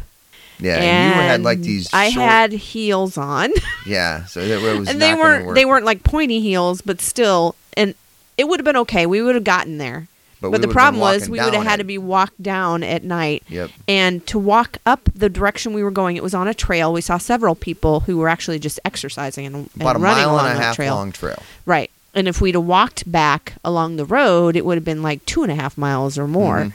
Yeah, 0.59 0.77
and, 0.77 1.15
you 1.15 1.21
had 1.21 1.41
like 1.43 1.59
these. 1.59 1.93
I 1.93 2.09
short- 2.09 2.25
had 2.29 2.51
heels 2.51 3.17
on, 3.17 3.51
Yeah, 3.85 4.25
so 4.25 4.41
was. 4.41 4.88
and 4.89 5.01
they 5.01 5.13
weren't 5.13 5.53
they 5.55 5.65
weren't 5.65 5.85
like 5.85 6.03
pointy 6.03 6.39
heels, 6.39 6.81
but 6.81 7.01
still, 7.01 7.55
and 7.75 7.93
it 8.38 8.47
would 8.47 8.59
have 8.59 8.65
been 8.65 8.77
okay. 8.77 9.05
We 9.05 9.21
would 9.21 9.35
have 9.35 9.43
gotten 9.43 9.77
there. 9.77 10.07
But, 10.41 10.51
But, 10.51 10.62
the 10.62 10.67
problem 10.67 11.00
was 11.00 11.29
we 11.29 11.39
would 11.39 11.53
have 11.53 11.63
had 11.63 11.75
it. 11.79 11.83
to 11.83 11.88
be 11.88 11.97
walked 11.97 12.43
down 12.43 12.83
at 12.83 13.03
night. 13.03 13.41
Yep. 13.47 13.71
And 13.88 14.27
to 14.27 14.38
walk 14.38 14.77
up 14.85 15.09
the 15.15 15.29
direction 15.29 15.74
we 15.74 15.81
were 15.81 15.89
going, 15.91 16.17
it 16.17 16.24
was 16.24 16.35
on 16.35 16.47
a 16.47 16.53
trail. 16.53 16.91
We 16.93 17.01
saw 17.01 17.17
several 17.17 17.55
people 17.55 18.01
who 18.01 18.17
were 18.17 18.27
actually 18.29 18.59
just 18.59 18.79
exercising 18.85 19.45
and, 19.47 19.55
and 19.55 19.69
About 19.81 20.00
running 20.00 20.25
along 20.25 20.50
and 20.50 20.59
a 20.59 20.62
half 20.62 20.75
trail. 20.75 20.95
long 20.95 21.13
trail. 21.13 21.41
Right. 21.65 21.89
And 22.13 22.27
if 22.27 22.41
we'd 22.41 22.53
have 22.55 22.65
walked 22.65 23.09
back 23.12 23.53
along 23.63 23.95
the 23.95 24.05
road, 24.05 24.55
it 24.55 24.65
would 24.65 24.75
have 24.77 24.85
been 24.85 25.01
like 25.01 25.25
two 25.25 25.41
and 25.41 25.51
a 25.51 25.55
half 25.55 25.77
miles 25.77 26.17
or 26.17 26.27
more. 26.27 26.57
Mhm. 26.65 26.74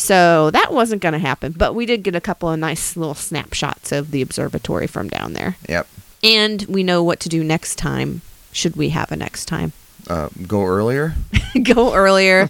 So 0.00 0.50
that 0.52 0.72
wasn't 0.72 1.02
going 1.02 1.12
to 1.12 1.18
happen. 1.18 1.52
But 1.52 1.74
we 1.74 1.84
did 1.84 2.02
get 2.02 2.14
a 2.16 2.20
couple 2.22 2.48
of 2.48 2.58
nice 2.58 2.96
little 2.96 3.14
snapshots 3.14 3.92
of 3.92 4.10
the 4.12 4.22
observatory 4.22 4.86
from 4.86 5.08
down 5.08 5.34
there. 5.34 5.56
Yep. 5.68 5.86
And 6.24 6.62
we 6.68 6.82
know 6.82 7.02
what 7.02 7.20
to 7.20 7.28
do 7.28 7.44
next 7.44 7.76
time, 7.76 8.22
should 8.50 8.76
we 8.76 8.88
have 8.90 9.12
a 9.12 9.16
next 9.16 9.44
time. 9.46 9.72
Uh, 10.08 10.28
go 10.48 10.64
earlier. 10.64 11.14
Go 11.62 11.94
earlier, 11.94 12.48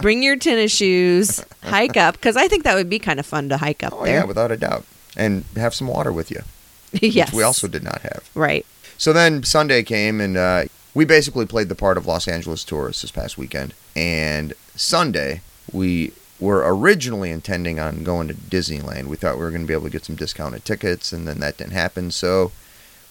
bring 0.00 0.22
your 0.22 0.36
tennis 0.36 0.70
shoes, 0.70 1.42
hike 1.64 1.96
up, 1.96 2.14
because 2.14 2.36
I 2.36 2.46
think 2.46 2.62
that 2.64 2.74
would 2.76 2.90
be 2.90 3.00
kind 3.00 3.18
of 3.18 3.26
fun 3.26 3.48
to 3.48 3.56
hike 3.56 3.82
up 3.82 3.94
Oh 3.96 4.04
there. 4.04 4.20
yeah, 4.20 4.24
without 4.24 4.52
a 4.52 4.56
doubt, 4.56 4.84
and 5.16 5.44
have 5.56 5.74
some 5.74 5.88
water 5.88 6.12
with 6.12 6.30
you, 6.30 6.42
yes. 6.92 7.28
which 7.32 7.38
we 7.38 7.42
also 7.42 7.66
did 7.66 7.82
not 7.82 8.02
have. 8.02 8.28
Right. 8.34 8.64
So 8.98 9.12
then 9.12 9.42
Sunday 9.42 9.82
came, 9.82 10.20
and 10.20 10.36
uh, 10.36 10.64
we 10.94 11.04
basically 11.04 11.46
played 11.46 11.68
the 11.68 11.74
part 11.74 11.96
of 11.96 12.06
Los 12.06 12.28
Angeles 12.28 12.62
tourists 12.62 13.02
this 13.02 13.10
past 13.10 13.36
weekend. 13.38 13.72
And 13.96 14.52
Sunday, 14.76 15.40
we 15.72 16.12
were 16.40 16.62
originally 16.74 17.30
intending 17.30 17.78
on 17.78 18.02
going 18.02 18.26
to 18.28 18.34
Disneyland. 18.34 19.04
We 19.06 19.16
thought 19.16 19.36
we 19.36 19.42
were 19.44 19.50
going 19.50 19.62
to 19.62 19.68
be 19.68 19.74
able 19.74 19.84
to 19.84 19.90
get 19.90 20.04
some 20.06 20.16
discounted 20.16 20.64
tickets, 20.64 21.12
and 21.12 21.28
then 21.28 21.38
that 21.40 21.58
didn't 21.58 21.72
happen. 21.74 22.10
So 22.10 22.50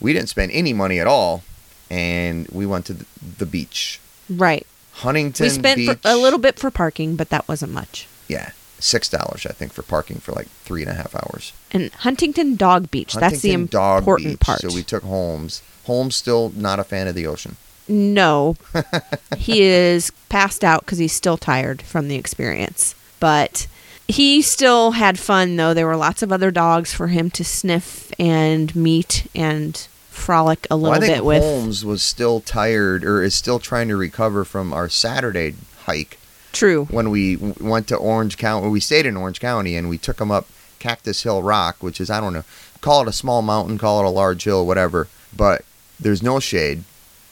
we 0.02 0.14
didn't 0.14 0.30
spend 0.30 0.52
any 0.52 0.74
money 0.74 1.00
at 1.00 1.08
all, 1.08 1.44
and 1.92 2.48
we 2.50 2.66
went 2.66 2.86
to 2.88 2.94
the, 3.38 3.46
beach, 3.46 4.00
Right. 4.30 4.66
Huntington 4.94 5.44
we 5.46 5.50
spent 5.50 5.78
Beach. 5.78 5.98
a 6.04 6.18
little 6.18 6.40
bit 6.40 6.60
for 6.60 6.70
parking, 6.72 7.16
but 7.16 7.30
that 7.30 7.48
wasn't 7.48 7.72
much. 7.72 8.08
yeah, 8.28 8.52
six 8.80 9.08
dollars 9.10 9.46
I 9.46 9.52
think 9.54 9.72
for 9.74 9.82
parking 9.82 10.18
for 10.18 10.32
like 10.34 10.48
three 10.48 10.82
and 10.82 10.92
a 10.92 10.94
half 10.94 11.16
hours. 11.16 11.54
And 11.72 11.92
Huntington 11.94 12.56
Dog 12.58 12.92
Beach. 12.92 13.14
that's 13.14 13.42
the 13.42 13.56
Dog 13.68 14.00
important 14.02 14.32
Beach. 14.32 14.40
part. 14.40 14.60
So 14.62 14.74
we 14.74 14.84
took 14.84 15.04
Holmes. 15.04 15.62
Holmes 15.86 16.16
still 16.16 16.52
not 16.56 16.80
a 16.80 16.84
fan 16.84 17.08
of 17.08 17.16
the 17.16 17.26
ocean. 17.28 17.56
No, 17.88 18.56
he 19.38 19.62
is 19.64 20.12
passed 20.30 20.64
out 20.64 20.82
because 20.82 20.98
he's 21.00 21.14
still 21.14 21.38
tired 21.38 21.82
from 21.82 22.08
the 22.08 22.16
experience. 22.16 22.94
But 23.20 23.68
he 24.08 24.42
still 24.42 24.92
had 24.92 25.20
fun, 25.20 25.56
though. 25.56 25.74
There 25.74 25.88
were 25.88 25.96
lots 25.98 26.22
of 26.22 26.32
other 26.32 26.52
dogs 26.52 26.94
for 26.94 27.08
him 27.08 27.30
to 27.32 27.44
sniff 27.44 28.12
and 28.20 28.76
meet 28.76 29.28
and 29.36 29.76
frolic 30.10 30.68
a 30.70 30.76
little 30.76 30.92
well, 30.92 31.04
I 31.04 31.06
think 31.06 31.18
bit 31.18 31.26
with. 31.26 31.42
Holmes 31.42 31.86
was 31.86 32.02
still 32.02 32.42
tired 32.42 33.04
or 33.04 33.24
is 33.24 33.36
still 33.36 33.60
trying 33.60 33.88
to 33.88 33.96
recover 33.96 34.44
from 34.44 34.74
our 34.74 34.90
Saturday 34.90 35.56
hike 35.84 36.20
True. 36.52 36.86
when 36.86 37.10
we 37.10 37.36
went 37.38 37.88
to 37.88 37.96
Orange 37.96 38.38
County. 38.38 38.68
We 38.70 38.80
stayed 38.80 39.06
in 39.06 39.16
Orange 39.16 39.40
County 39.40 39.76
and 39.76 39.90
we 39.90 39.98
took 39.98 40.20
him 40.20 40.32
up 40.32 40.48
Cactus 40.80 41.24
Hill 41.24 41.42
Rock, 41.44 41.78
which 41.82 42.02
is 42.02 42.10
I 42.10 42.20
don't 42.20 42.34
know, 42.34 42.44
call 42.82 43.02
it 43.04 43.08
a 43.08 43.14
small 43.14 43.42
mountain, 43.42 43.78
call 43.78 44.00
it 44.00 44.06
a 44.06 44.10
large 44.10 44.44
hill, 44.44 44.66
whatever. 44.66 45.08
But 45.36 45.64
there's 46.00 46.24
no 46.24 46.40
shade. 46.40 46.84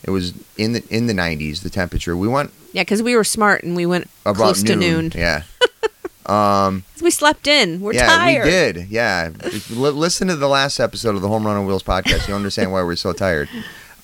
It 0.03 0.11
was 0.11 0.33
in 0.57 0.73
the 0.73 0.83
in 0.89 1.07
the 1.07 1.13
90s 1.13 1.63
the 1.63 1.69
temperature. 1.69 2.15
We 2.15 2.27
went 2.27 2.51
Yeah, 2.71 2.83
because 2.83 3.01
we 3.01 3.15
were 3.15 3.23
smart 3.23 3.63
and 3.63 3.75
we 3.75 3.85
went 3.85 4.09
about 4.25 4.35
close 4.35 4.63
to 4.63 4.75
noon. 4.75 5.11
Yeah. 5.15 5.43
Um, 6.27 6.83
We 7.01 7.09
slept 7.11 7.47
in. 7.47 7.79
We're 7.81 7.93
yeah, 7.93 8.07
tired. 8.07 8.45
we 8.45 8.49
did. 8.51 8.77
Yeah, 8.89 9.29
li- 9.69 9.89
listen 9.91 10.27
to 10.27 10.35
the 10.35 10.47
last 10.47 10.79
episode 10.79 11.15
of 11.15 11.21
the 11.21 11.27
Home 11.27 11.45
Run 11.45 11.55
on 11.57 11.65
Wheels 11.65 11.83
podcast. 11.83 12.27
You 12.27 12.35
understand 12.35 12.71
why 12.71 12.83
we're 12.83 12.95
so 12.95 13.13
tired. 13.13 13.49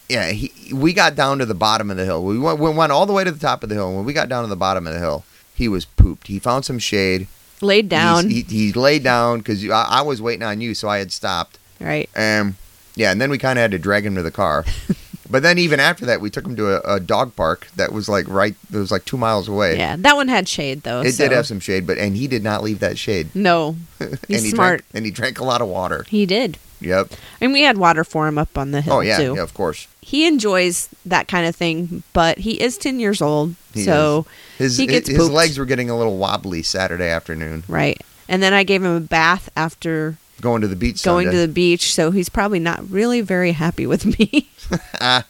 Yeah, 0.09 0.31
he, 0.31 0.73
we 0.73 0.93
got 0.93 1.15
down 1.15 1.39
to 1.39 1.45
the 1.45 1.53
bottom 1.55 1.89
of 1.89 1.97
the 1.97 2.05
hill. 2.05 2.23
We 2.23 2.37
went, 2.39 2.59
we 2.59 2.69
went 2.69 2.91
all 2.91 3.05
the 3.05 3.13
way 3.13 3.23
to 3.23 3.31
the 3.31 3.39
top 3.39 3.63
of 3.63 3.69
the 3.69 3.75
hill. 3.75 3.93
When 3.95 4.05
we 4.05 4.13
got 4.13 4.29
down 4.29 4.43
to 4.43 4.49
the 4.49 4.55
bottom 4.55 4.85
of 4.85 4.93
the 4.93 4.99
hill, 4.99 5.23
he 5.55 5.67
was 5.67 5.85
pooped. 5.85 6.27
He 6.27 6.39
found 6.39 6.65
some 6.65 6.79
shade 6.79 7.27
Laid 7.61 7.87
down. 7.89 8.29
He's- 8.29 8.49
He, 8.51 8.67
he 8.67 8.73
laid 8.73 9.03
down 9.03 9.39
because 9.39 9.63
I, 9.69 9.83
I 9.89 10.01
was 10.01 10.21
waiting 10.21 10.43
on 10.43 10.59
you, 10.61 10.73
so 10.75 10.89
I 10.89 10.97
had 10.99 11.11
stopped. 11.11 11.57
right. 11.79 12.09
Um, 12.15 12.57
yeah, 12.95 13.11
and 13.11 13.19
then 13.19 13.31
we 13.31 13.37
kind 13.37 13.57
of 13.57 13.61
had 13.61 13.71
to 13.71 13.79
drag 13.79 14.05
him 14.05 14.15
to 14.15 14.21
the 14.21 14.31
car. 14.31 14.65
but 15.33 15.41
then 15.41 15.57
even 15.57 15.79
after 15.79 16.05
that, 16.05 16.21
we 16.21 16.29
took 16.29 16.45
him 16.45 16.55
to 16.55 16.75
a, 16.75 16.95
a 16.97 16.99
dog 16.99 17.35
park 17.35 17.67
that 17.75 17.91
was 17.91 18.07
like 18.07 18.27
right, 18.27 18.55
it 18.71 18.77
was 18.77 18.91
like 18.91 19.03
two 19.03 19.17
miles 19.17 19.47
away. 19.49 19.75
Yeah. 19.77 19.95
That 19.97 20.15
one 20.15 20.27
had 20.27 20.47
shade 20.47 20.83
though. 20.83 21.01
It 21.01 21.13
so- 21.13 21.23
did 21.23 21.31
have 21.35 21.47
some 21.47 21.59
shade, 21.59 21.87
but 21.87 21.97
and 21.97 22.15
he 22.15 22.27
did 22.27 22.43
not 22.43 22.61
leave 22.61 22.79
that 22.79 22.99
shade. 22.99 23.35
No. 23.35 23.75
and 23.99 24.19
He's 24.27 24.43
he 24.43 24.51
smart. 24.51 24.81
Drank, 24.81 24.85
and 24.93 25.05
he 25.05 25.11
drank 25.11 25.39
a 25.39 25.43
lot 25.43 25.61
of 25.61 25.67
water. 25.67 26.05
He 26.07 26.27
did. 26.27 26.59
Yep. 26.81 27.13
And 27.41 27.51
we 27.53 27.63
had 27.63 27.77
water 27.77 28.03
for 28.03 28.27
him 28.27 28.37
up 28.37 28.57
on 28.57 28.71
the 28.71 28.81
hill 28.81 28.93
Oh 28.95 28.99
yeah, 28.99 29.17
too. 29.17 29.33
yeah, 29.35 29.41
of 29.41 29.53
course. 29.55 29.87
He 30.01 30.27
enjoys 30.27 30.89
that 31.05 31.27
kind 31.27 31.47
of 31.47 31.55
thing, 31.55 32.03
but 32.13 32.37
he 32.39 32.61
is 32.61 32.77
10 32.77 32.99
years 32.99 33.21
old. 33.21 33.55
He 33.73 33.83
so, 33.83 34.25
His 34.59 34.77
He 34.77 34.85
gets 34.85 35.07
his, 35.07 35.15
his 35.17 35.25
pooped. 35.25 35.33
legs 35.33 35.57
were 35.57 35.65
getting 35.65 35.89
a 35.89 35.97
little 35.97 36.17
wobbly 36.17 36.61
Saturday 36.61 37.07
afternoon. 37.09 37.63
right. 37.67 37.99
And 38.29 38.41
then 38.43 38.53
I 38.53 38.63
gave 38.63 38.83
him 38.83 38.95
a 38.95 38.99
bath 39.01 39.49
after 39.55 40.17
Going 40.43 40.61
to 40.61 40.67
the 40.67 40.75
beach. 40.75 41.01
going 41.03 41.27
Sunday. 41.27 41.41
to 41.41 41.47
the 41.47 41.53
beach, 41.53 41.93
so 41.93 42.11
he's 42.11 42.27
probably 42.27 42.59
not 42.59 42.87
really 42.89 43.21
very 43.21 43.53
happy 43.53 43.87
with 43.87 44.05
me. 44.05 44.49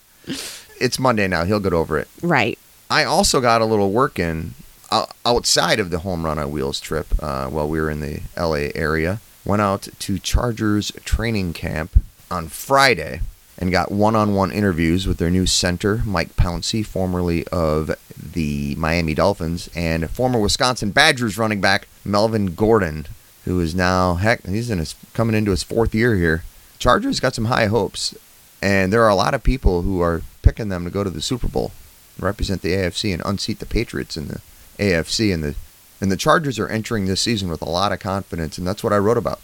It's 0.79 1.00
Monday 1.00 1.27
now. 1.27 1.43
He'll 1.46 1.60
get 1.62 1.72
over 1.72 1.98
it. 1.98 2.08
right. 2.22 2.58
I 2.89 3.05
also 3.05 3.39
got 3.39 3.62
a 3.62 3.65
little 3.65 3.91
work 3.91 4.20
in 4.20 4.53
uh, 4.91 5.05
outside 5.25 5.79
of 5.79 5.89
the 5.91 6.00
home 6.00 6.25
run 6.25 6.38
on 6.38 6.51
wheels 6.51 6.79
trip 6.79 7.08
uh, 7.20 7.48
while 7.48 7.67
we 7.70 7.79
were 7.79 7.89
in 7.89 8.01
the 8.01 8.22
LA 8.38 8.70
area. 8.75 9.20
Went 9.46 9.62
out 9.62 9.88
to 10.00 10.20
Chargers 10.20 10.91
training 11.05 11.53
camp 11.53 12.01
on 12.29 12.48
Friday 12.50 13.22
and 13.58 13.72
got 13.72 13.91
one-on-one 13.91 14.51
interviews 14.51 15.08
with 15.08 15.20
their 15.20 15.29
new 15.29 15.46
center, 15.46 16.01
Mike 16.05 16.36
Pouncey, 16.36 16.86
formerly 16.86 17.48
of 17.48 17.96
the 18.17 18.75
Miami 18.75 19.13
Dolphins, 19.13 19.70
and 19.75 20.10
former 20.10 20.39
Wisconsin 20.39 20.91
Badgers 20.91 21.38
running 21.38 21.62
back 21.62 21.88
Melvin 22.03 22.53
Gordon, 22.55 23.05
who 23.45 23.59
is 23.59 23.75
now 23.75 24.15
heck, 24.15 24.45
he's 24.45 24.69
in 24.69 24.79
his 24.79 24.95
coming 25.13 25.35
into 25.35 25.51
his 25.51 25.63
fourth 25.63 25.93
year 25.93 26.15
here. 26.15 26.43
Chargers 26.79 27.19
got 27.19 27.35
some 27.35 27.45
high 27.45 27.67
hopes, 27.67 28.15
and 28.62 28.91
there 28.91 29.03
are 29.03 29.09
a 29.09 29.15
lot 29.15 29.33
of 29.33 29.43
people 29.43 29.81
who 29.83 30.01
are 30.01 30.21
picking 30.41 30.69
them 30.69 30.83
to 30.83 30.89
go 30.89 31.03
to 31.03 31.09
the 31.09 31.21
Super 31.21 31.47
Bowl 31.47 31.71
represent 32.19 32.62
the 32.62 32.73
AFC 32.73 33.13
and 33.13 33.23
unseat 33.25 33.59
the 33.59 33.65
Patriots 33.65 34.17
in 34.17 34.27
the 34.27 34.41
AFC. 34.77 35.33
And 35.33 35.43
the 35.43 35.55
and 36.01 36.12
the 36.12 36.17
Chargers 36.17 36.59
are 36.59 36.67
entering 36.67 37.05
this 37.05 37.21
season 37.21 37.50
with 37.50 37.62
a 37.62 37.69
lot 37.69 37.91
of 37.91 38.00
confidence, 38.00 38.57
and 38.57 38.67
that's 38.67 38.83
what 38.83 38.93
I 38.93 38.97
wrote 38.97 39.17
about. 39.17 39.39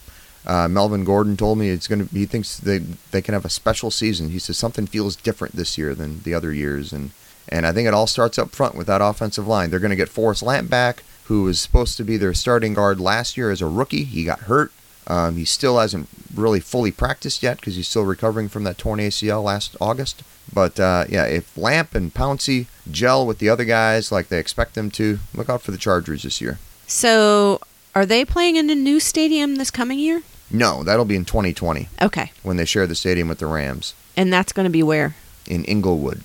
Uh, 0.45 0.67
Melvin 0.67 1.03
Gordon 1.03 1.37
told 1.37 1.57
me 1.57 1.69
it's 1.69 1.87
going 1.87 2.07
to. 2.07 2.13
He 2.13 2.25
thinks 2.25 2.57
they 2.57 2.79
they 2.79 3.21
can 3.21 3.33
have 3.33 3.45
a 3.45 3.49
special 3.49 3.91
season. 3.91 4.29
He 4.29 4.39
says 4.39 4.57
something 4.57 4.87
feels 4.87 5.15
different 5.15 5.55
this 5.55 5.77
year 5.77 5.93
than 5.95 6.21
the 6.23 6.33
other 6.33 6.53
years, 6.53 6.91
and 6.93 7.11
and 7.47 7.65
I 7.65 7.71
think 7.71 7.87
it 7.87 7.93
all 7.93 8.07
starts 8.07 8.37
up 8.37 8.51
front 8.51 8.75
with 8.75 8.87
that 8.87 9.01
offensive 9.01 9.47
line. 9.47 9.69
They're 9.69 9.79
going 9.79 9.89
to 9.89 9.95
get 9.95 10.09
Forrest 10.09 10.43
Lamp 10.43 10.69
back, 10.69 11.03
who 11.29 11.43
was 11.43 11.59
supposed 11.61 11.95
to 11.97 12.03
be 12.03 12.17
their 12.17 12.33
starting 12.33 12.73
guard 12.73 12.99
last 12.99 13.37
year 13.37 13.49
as 13.49 13.61
a 13.61 13.67
rookie. 13.67 14.03
He 14.03 14.23
got 14.25 14.41
hurt. 14.41 14.71
Um, 15.07 15.37
he 15.37 15.45
still 15.45 15.79
hasn't 15.79 16.07
really 16.35 16.59
fully 16.59 16.91
practiced 16.91 17.41
yet 17.41 17.57
because 17.57 17.75
he's 17.75 17.87
still 17.87 18.03
recovering 18.03 18.49
from 18.49 18.63
that 18.65 18.77
torn 18.77 18.99
ACL 18.99 19.43
last 19.43 19.75
August. 19.81 20.21
But 20.53 20.79
uh, 20.79 21.05
yeah, 21.07 21.25
if 21.25 21.57
Lamp 21.57 21.95
and 21.95 22.13
Pouncey 22.13 22.65
gel 22.91 23.25
with 23.25 23.39
the 23.39 23.49
other 23.49 23.65
guys 23.65 24.11
like 24.11 24.27
they 24.27 24.37
expect 24.39 24.75
them 24.75 24.91
to, 24.91 25.19
look 25.33 25.49
out 25.49 25.61
for 25.61 25.71
the 25.71 25.77
Chargers 25.77 26.23
this 26.23 26.41
year. 26.41 26.59
So, 26.87 27.59
are 27.95 28.05
they 28.05 28.25
playing 28.25 28.55
in 28.55 28.69
a 28.69 28.75
new 28.75 28.99
stadium 28.99 29.55
this 29.55 29.71
coming 29.71 29.99
year? 29.99 30.21
No, 30.51 30.83
that'll 30.83 31.05
be 31.05 31.15
in 31.15 31.25
2020 31.25 31.87
Okay. 32.01 32.31
when 32.41 32.57
they 32.57 32.65
share 32.65 32.87
the 32.87 32.95
stadium 32.95 33.27
with 33.27 33.37
the 33.37 33.45
Rams 33.45 33.93
And 34.17 34.33
that's 34.33 34.51
going 34.51 34.65
to 34.65 34.71
be 34.71 34.81
where? 34.83 35.15
in 35.47 35.63
Inglewood. 35.65 36.21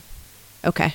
Okay. 0.64 0.94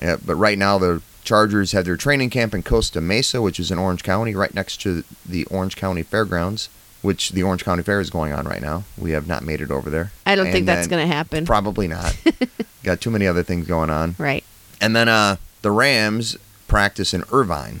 Yeah, 0.00 0.16
but 0.24 0.34
right 0.36 0.56
now 0.58 0.78
the 0.78 1.02
Chargers 1.24 1.72
have 1.72 1.84
their 1.84 1.96
training 1.96 2.30
camp 2.30 2.54
in 2.54 2.62
Costa 2.62 3.00
Mesa, 3.00 3.40
which 3.42 3.60
is 3.60 3.70
in 3.70 3.78
Orange 3.78 4.02
County, 4.02 4.34
right 4.34 4.54
next 4.54 4.80
to 4.82 5.04
the 5.26 5.44
Orange 5.46 5.76
County 5.76 6.02
Fairgrounds, 6.02 6.68
which 7.02 7.30
the 7.30 7.42
Orange 7.42 7.64
County 7.64 7.82
Fair 7.82 8.00
is 8.00 8.10
going 8.10 8.32
on 8.32 8.46
right 8.46 8.62
now. 8.62 8.84
We 8.98 9.12
have 9.12 9.26
not 9.26 9.42
made 9.42 9.60
it 9.60 9.70
over 9.70 9.90
there. 9.90 10.12
I 10.26 10.34
don't 10.34 10.50
think 10.50 10.66
that's 10.66 10.86
going 10.86 11.06
to 11.06 11.12
happen. 11.12 11.44
Probably 11.46 11.88
not. 11.88 12.16
Got 12.82 13.00
too 13.00 13.10
many 13.10 13.26
other 13.26 13.42
things 13.42 13.66
going 13.66 13.90
on. 13.90 14.16
right. 14.18 14.44
And 14.80 14.96
then 14.96 15.08
uh, 15.10 15.36
the 15.60 15.70
Rams 15.70 16.38
practice 16.66 17.12
in 17.12 17.24
Irvine, 17.30 17.80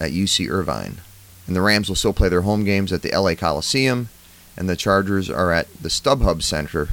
at 0.00 0.10
UC 0.10 0.50
Irvine. 0.50 0.96
And 1.46 1.54
the 1.54 1.62
Rams 1.62 1.88
will 1.88 1.96
still 1.96 2.12
play 2.12 2.28
their 2.28 2.42
home 2.42 2.64
games 2.64 2.92
at 2.92 3.02
the 3.02 3.10
LA 3.16 3.34
Coliseum, 3.34 4.08
and 4.56 4.68
the 4.68 4.74
Chargers 4.76 5.30
are 5.30 5.52
at 5.52 5.72
the 5.80 5.88
StubHub 5.88 6.42
Center 6.42 6.88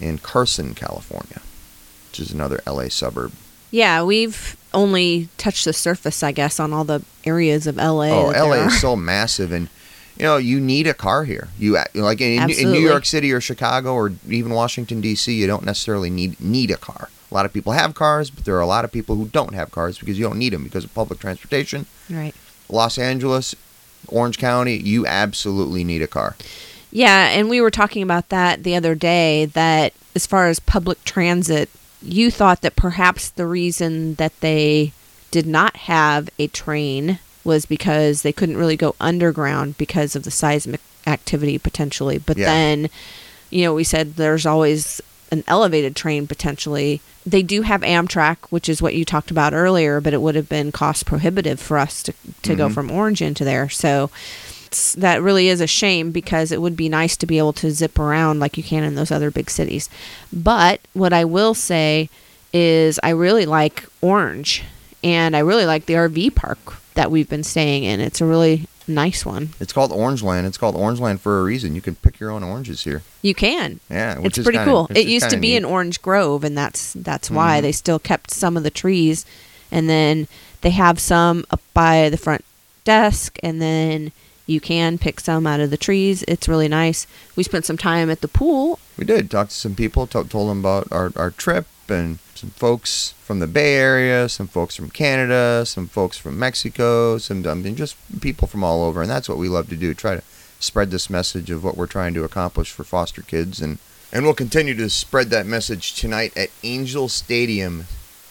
in 0.00 0.18
Carson, 0.18 0.74
California, 0.74 1.40
which 2.08 2.18
is 2.18 2.32
another 2.32 2.60
LA 2.66 2.88
suburb. 2.88 3.32
Yeah, 3.70 4.02
we've 4.02 4.56
only 4.72 5.28
touch 5.36 5.64
the 5.64 5.72
surface, 5.72 6.22
I 6.22 6.32
guess, 6.32 6.60
on 6.60 6.72
all 6.72 6.84
the 6.84 7.02
areas 7.24 7.66
of 7.66 7.76
LA. 7.76 8.08
Oh, 8.08 8.30
LA 8.30 8.66
is 8.66 8.80
so 8.80 8.96
massive, 8.96 9.52
and 9.52 9.68
you 10.16 10.24
know 10.24 10.36
you 10.36 10.60
need 10.60 10.86
a 10.86 10.94
car 10.94 11.24
here. 11.24 11.48
You 11.58 11.78
like 11.94 12.20
in, 12.20 12.50
in 12.50 12.70
New 12.70 12.80
York 12.80 13.06
City 13.06 13.32
or 13.32 13.40
Chicago 13.40 13.94
or 13.94 14.12
even 14.28 14.52
Washington 14.52 15.00
D.C. 15.00 15.32
You 15.32 15.46
don't 15.46 15.64
necessarily 15.64 16.10
need 16.10 16.40
need 16.40 16.70
a 16.70 16.76
car. 16.76 17.08
A 17.30 17.34
lot 17.34 17.46
of 17.46 17.52
people 17.52 17.72
have 17.72 17.94
cars, 17.94 18.30
but 18.30 18.44
there 18.44 18.56
are 18.56 18.60
a 18.60 18.66
lot 18.66 18.84
of 18.84 18.90
people 18.90 19.14
who 19.14 19.26
don't 19.26 19.54
have 19.54 19.70
cars 19.70 19.98
because 19.98 20.18
you 20.18 20.24
don't 20.24 20.38
need 20.38 20.52
them 20.52 20.64
because 20.64 20.84
of 20.84 20.92
public 20.94 21.20
transportation. 21.20 21.86
Right. 22.08 22.34
Los 22.68 22.98
Angeles, 22.98 23.54
Orange 24.08 24.38
County, 24.38 24.76
you 24.76 25.06
absolutely 25.06 25.84
need 25.84 26.02
a 26.02 26.08
car. 26.08 26.36
Yeah, 26.92 27.28
and 27.28 27.48
we 27.48 27.60
were 27.60 27.70
talking 27.70 28.02
about 28.02 28.30
that 28.30 28.64
the 28.64 28.74
other 28.74 28.96
day 28.96 29.44
that 29.46 29.92
as 30.16 30.26
far 30.26 30.48
as 30.48 30.58
public 30.58 31.04
transit, 31.04 31.70
you 32.02 32.30
thought 32.30 32.62
that 32.62 32.76
perhaps 32.76 33.28
the 33.30 33.46
reason 33.46 34.14
that 34.14 34.38
they 34.40 34.92
did 35.30 35.46
not 35.46 35.76
have 35.76 36.28
a 36.38 36.46
train 36.48 37.18
was 37.44 37.66
because 37.66 38.22
they 38.22 38.32
couldn't 38.32 38.56
really 38.56 38.76
go 38.76 38.94
underground 39.00 39.76
because 39.78 40.14
of 40.16 40.24
the 40.24 40.30
seismic 40.30 40.80
activity 41.06 41.58
potentially. 41.58 42.18
But 42.18 42.36
Yeah. 42.36 42.46
then, 42.46 42.90
you 43.50 43.62
know, 43.64 43.74
we 43.74 43.84
said 43.84 44.16
there's 44.16 44.44
always 44.46 45.00
an 45.30 45.44
elevated 45.46 45.94
train 45.94 46.26
potentially. 46.26 47.00
They 47.24 47.42
do 47.42 47.62
have 47.62 47.82
Amtrak, 47.82 48.36
which 48.50 48.68
is 48.68 48.82
what 48.82 48.94
you 48.94 49.04
talked 49.04 49.30
about 49.30 49.54
earlier, 49.54 50.00
but 50.00 50.12
it 50.14 50.20
would 50.20 50.34
have 50.34 50.48
been 50.48 50.72
cost 50.72 51.06
prohibitive 51.06 51.60
for 51.60 51.78
us 51.78 52.02
to, 52.04 52.12
to 52.42 52.54
go 52.54 52.68
Mhm. 52.68 52.74
from 52.74 52.90
Orange 52.90 53.22
into 53.22 53.44
there. 53.44 53.68
So 53.68 54.10
it's- 54.70 54.94
that 54.94 55.20
really 55.22 55.48
is 55.48 55.60
a 55.60 55.66
shame 55.66 56.10
because 56.12 56.52
it 56.52 56.60
would 56.62 56.76
be 56.76 56.88
nice 56.88 57.16
to 57.16 57.26
be 57.26 57.38
able 57.38 57.52
to 57.54 57.70
zip 57.72 57.98
around 57.98 58.38
like 58.40 58.56
you 58.56 58.62
can 58.62 58.84
in 58.84 58.94
those 58.94 59.10
other 59.10 59.30
big 59.30 59.50
cities. 59.50 59.88
But 60.32 60.80
what 60.92 61.12
I 61.12 61.24
will 61.24 61.54
say 61.54 62.08
is 62.52 63.00
I 63.02 63.10
really 63.10 63.46
like 63.46 63.84
Orange 64.00 64.62
and 65.02 65.34
I 65.36 65.40
really 65.40 65.66
like 65.66 65.86
the 65.86 65.94
RV 65.94 66.30
park 66.34 66.76
that 66.94 67.10
we've 67.10 67.28
been 67.28 67.42
staying 67.44 67.84
in. 67.84 68.00
It's 68.00 68.20
a 68.20 68.26
really 68.26 68.66
nice 68.86 69.24
one. 69.24 69.50
It's 69.60 69.72
called 69.72 69.92
Orange 69.92 70.22
Land. 70.22 70.46
It's 70.46 70.58
called 70.58 70.76
Orange 70.76 71.00
Land 71.00 71.20
for 71.20 71.40
a 71.40 71.44
reason. 71.44 71.74
You 71.74 71.80
can 71.80 71.94
pick 71.96 72.20
your 72.20 72.30
own 72.30 72.42
oranges 72.42 72.84
here. 72.84 73.02
You 73.22 73.34
can. 73.34 73.80
Yeah, 73.90 74.18
which 74.18 74.26
it's 74.32 74.38
is 74.38 74.44
pretty 74.44 74.58
kinda- 74.58 74.70
cool. 74.72 74.88
It 74.94 75.06
used 75.06 75.30
to 75.30 75.36
be 75.36 75.50
neat. 75.50 75.56
an 75.58 75.64
orange 75.64 76.00
grove, 76.02 76.44
and 76.44 76.56
that's 76.58 76.92
that's 76.94 77.30
why 77.30 77.58
Mhm. 77.58 77.62
they 77.62 77.72
still 77.72 77.98
kept 77.98 78.32
some 78.32 78.56
of 78.56 78.62
the 78.62 78.70
trees, 78.70 79.24
and 79.72 79.88
then 79.88 80.26
they 80.62 80.70
have 80.70 80.98
some 81.00 81.44
up 81.50 81.60
by 81.74 82.08
the 82.08 82.16
front 82.16 82.44
desk, 82.84 83.36
and 83.42 83.60
then 83.62 84.10
you 84.50 84.60
can 84.60 84.98
pick 84.98 85.20
some 85.20 85.46
out 85.46 85.60
of 85.60 85.70
the 85.70 85.76
trees. 85.76 86.24
It's 86.28 86.48
really 86.48 86.68
nice. 86.68 87.06
We 87.36 87.42
spent 87.42 87.64
some 87.64 87.78
time 87.78 88.10
at 88.10 88.20
the 88.20 88.28
pool. 88.28 88.78
We 88.98 89.04
did 89.04 89.30
talk 89.30 89.48
to 89.48 89.54
some 89.54 89.74
people, 89.74 90.06
to- 90.08 90.24
told 90.24 90.50
them 90.50 90.60
about 90.60 90.90
our, 90.90 91.12
our 91.16 91.30
trip, 91.30 91.66
and 91.88 92.18
some 92.34 92.50
folks 92.50 93.14
from 93.22 93.40
the 93.40 93.46
Bay 93.46 93.74
Area, 93.74 94.28
some 94.28 94.46
folks 94.46 94.76
from 94.76 94.90
Canada, 94.90 95.64
some 95.66 95.86
folks 95.86 96.16
from 96.16 96.38
Mexico, 96.38 97.18
some 97.18 97.46
I 97.46 97.54
mean, 97.54 97.76
just 97.76 97.96
people 98.20 98.46
from 98.48 98.64
all 98.64 98.84
over, 98.84 99.02
and 99.02 99.10
that's 99.10 99.28
what 99.28 99.38
we 99.38 99.48
love 99.48 99.68
to 99.70 99.76
do. 99.76 99.94
Try 99.94 100.16
to 100.16 100.22
spread 100.58 100.90
this 100.90 101.10
message 101.10 101.50
of 101.50 101.64
what 101.64 101.76
we're 101.76 101.86
trying 101.86 102.14
to 102.14 102.24
accomplish 102.24 102.70
for 102.70 102.84
foster 102.84 103.22
kids, 103.22 103.60
and 103.60 103.78
and 104.12 104.24
we'll 104.24 104.34
continue 104.34 104.74
to 104.74 104.90
spread 104.90 105.30
that 105.30 105.46
message 105.46 105.94
tonight 105.94 106.36
at 106.36 106.50
Angel 106.62 107.08
Stadium, 107.08 107.86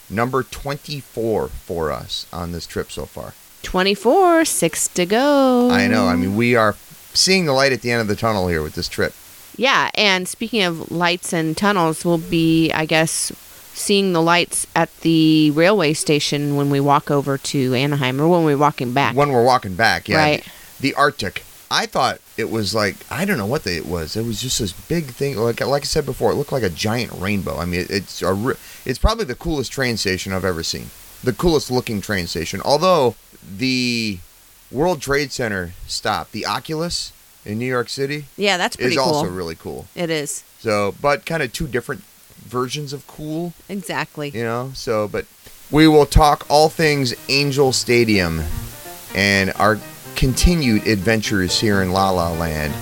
number 0.09 0.43
twenty 0.43 0.99
four 0.99 1.47
for 1.49 1.91
us 1.91 2.25
on 2.31 2.51
this 2.51 2.67
trip 2.67 2.91
so 2.91 3.05
far. 3.05 3.33
Twenty 3.61 3.93
four, 3.93 4.45
six 4.45 4.87
to 4.89 5.05
go. 5.05 5.69
I 5.69 5.87
know. 5.87 6.07
I 6.07 6.15
mean, 6.15 6.35
we 6.35 6.55
are 6.55 6.75
seeing 7.13 7.45
the 7.45 7.53
light 7.53 7.71
at 7.71 7.81
the 7.81 7.91
end 7.91 8.01
of 8.01 8.07
the 8.07 8.15
tunnel 8.15 8.47
here 8.47 8.63
with 8.63 8.75
this 8.75 8.87
trip. 8.87 9.13
Yeah, 9.57 9.91
and 9.95 10.27
speaking 10.27 10.63
of 10.63 10.89
lights 10.89 11.33
and 11.33 11.55
tunnels, 11.55 12.05
we'll 12.05 12.17
be, 12.17 12.71
I 12.71 12.85
guess, 12.85 13.33
seeing 13.73 14.13
the 14.13 14.21
lights 14.21 14.65
at 14.75 14.95
the 15.01 15.51
railway 15.51 15.93
station 15.93 16.55
when 16.55 16.69
we 16.69 16.79
walk 16.79 17.11
over 17.11 17.37
to 17.37 17.73
Anaheim, 17.73 18.21
or 18.21 18.29
when 18.29 18.45
we're 18.45 18.57
walking 18.57 18.93
back. 18.93 19.15
When 19.15 19.31
we're 19.31 19.43
walking 19.43 19.75
back, 19.75 20.07
yeah. 20.07 20.17
Right. 20.17 20.47
The, 20.79 20.91
the 20.91 20.95
ARTIC. 20.95 21.43
I 21.71 21.85
thought 21.85 22.19
it 22.35 22.49
was 22.49 22.73
like 22.73 22.95
I 23.11 23.25
don't 23.25 23.37
know 23.37 23.45
what 23.45 23.63
the, 23.63 23.75
it 23.75 23.85
was. 23.85 24.15
It 24.15 24.25
was 24.25 24.41
just 24.41 24.59
this 24.59 24.71
big 24.71 25.07
thing. 25.07 25.35
Like 25.37 25.59
like 25.59 25.83
I 25.83 25.85
said 25.85 26.05
before, 26.05 26.31
it 26.31 26.35
looked 26.35 26.51
like 26.51 26.63
a 26.63 26.69
giant 26.69 27.11
rainbow. 27.13 27.57
I 27.57 27.65
mean, 27.65 27.81
it, 27.81 27.91
it's 27.91 28.21
a 28.21 28.55
it's 28.85 28.97
probably 28.97 29.25
the 29.25 29.35
coolest 29.35 29.71
train 29.71 29.97
station 29.97 30.33
I've 30.33 30.45
ever 30.45 30.63
seen 30.63 30.89
the 31.23 31.33
coolest 31.33 31.71
looking 31.71 32.01
train 32.01 32.27
station. 32.27 32.61
Although 32.63 33.15
the 33.57 34.19
World 34.71 35.01
Trade 35.01 35.31
Center 35.31 35.73
stop, 35.87 36.31
the 36.31 36.45
Oculus 36.45 37.11
in 37.45 37.57
New 37.57 37.65
York 37.65 37.89
City, 37.89 38.25
yeah, 38.37 38.57
that's 38.57 38.75
pretty 38.75 38.95
is 38.95 39.01
cool. 39.01 39.13
also 39.13 39.29
really 39.29 39.55
cool. 39.55 39.87
It 39.95 40.09
is. 40.09 40.43
So, 40.59 40.95
but 41.01 41.25
kind 41.25 41.41
of 41.41 41.53
two 41.53 41.67
different 41.67 42.03
versions 42.37 42.93
of 42.93 43.07
cool. 43.07 43.53
Exactly. 43.67 44.29
You 44.29 44.43
know, 44.43 44.71
so 44.73 45.07
but 45.07 45.25
we 45.71 45.87
will 45.87 46.05
talk 46.05 46.45
all 46.49 46.69
things 46.69 47.13
Angel 47.29 47.71
Stadium 47.71 48.41
and 49.15 49.51
our 49.55 49.79
continued 50.15 50.85
adventures 50.87 51.59
here 51.59 51.81
in 51.81 51.91
La 51.91 52.09
La 52.09 52.31
Land 52.31 52.73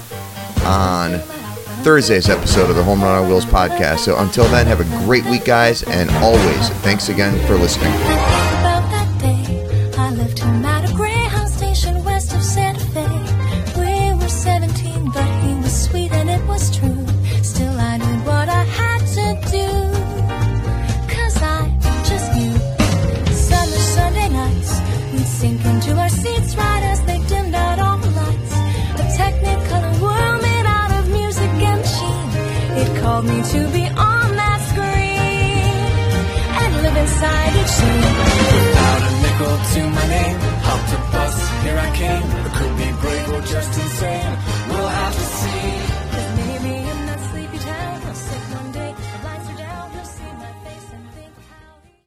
on 0.65 1.21
Thursday's 1.87 2.27
episode 2.27 2.69
of 2.69 2.75
the 2.75 2.83
Home 2.83 3.01
Run 3.01 3.23
on 3.23 3.29
Wheels 3.29 3.45
podcast. 3.45 3.99
So 3.99 4.17
until 4.17 4.43
then, 4.49 4.67
have 4.67 4.81
a 4.81 5.05
great 5.05 5.23
week, 5.23 5.45
guys, 5.45 5.83
and 5.83 6.09
always 6.17 6.67
thanks 6.81 7.07
again 7.07 7.39
for 7.47 7.55
listening. 7.55 7.93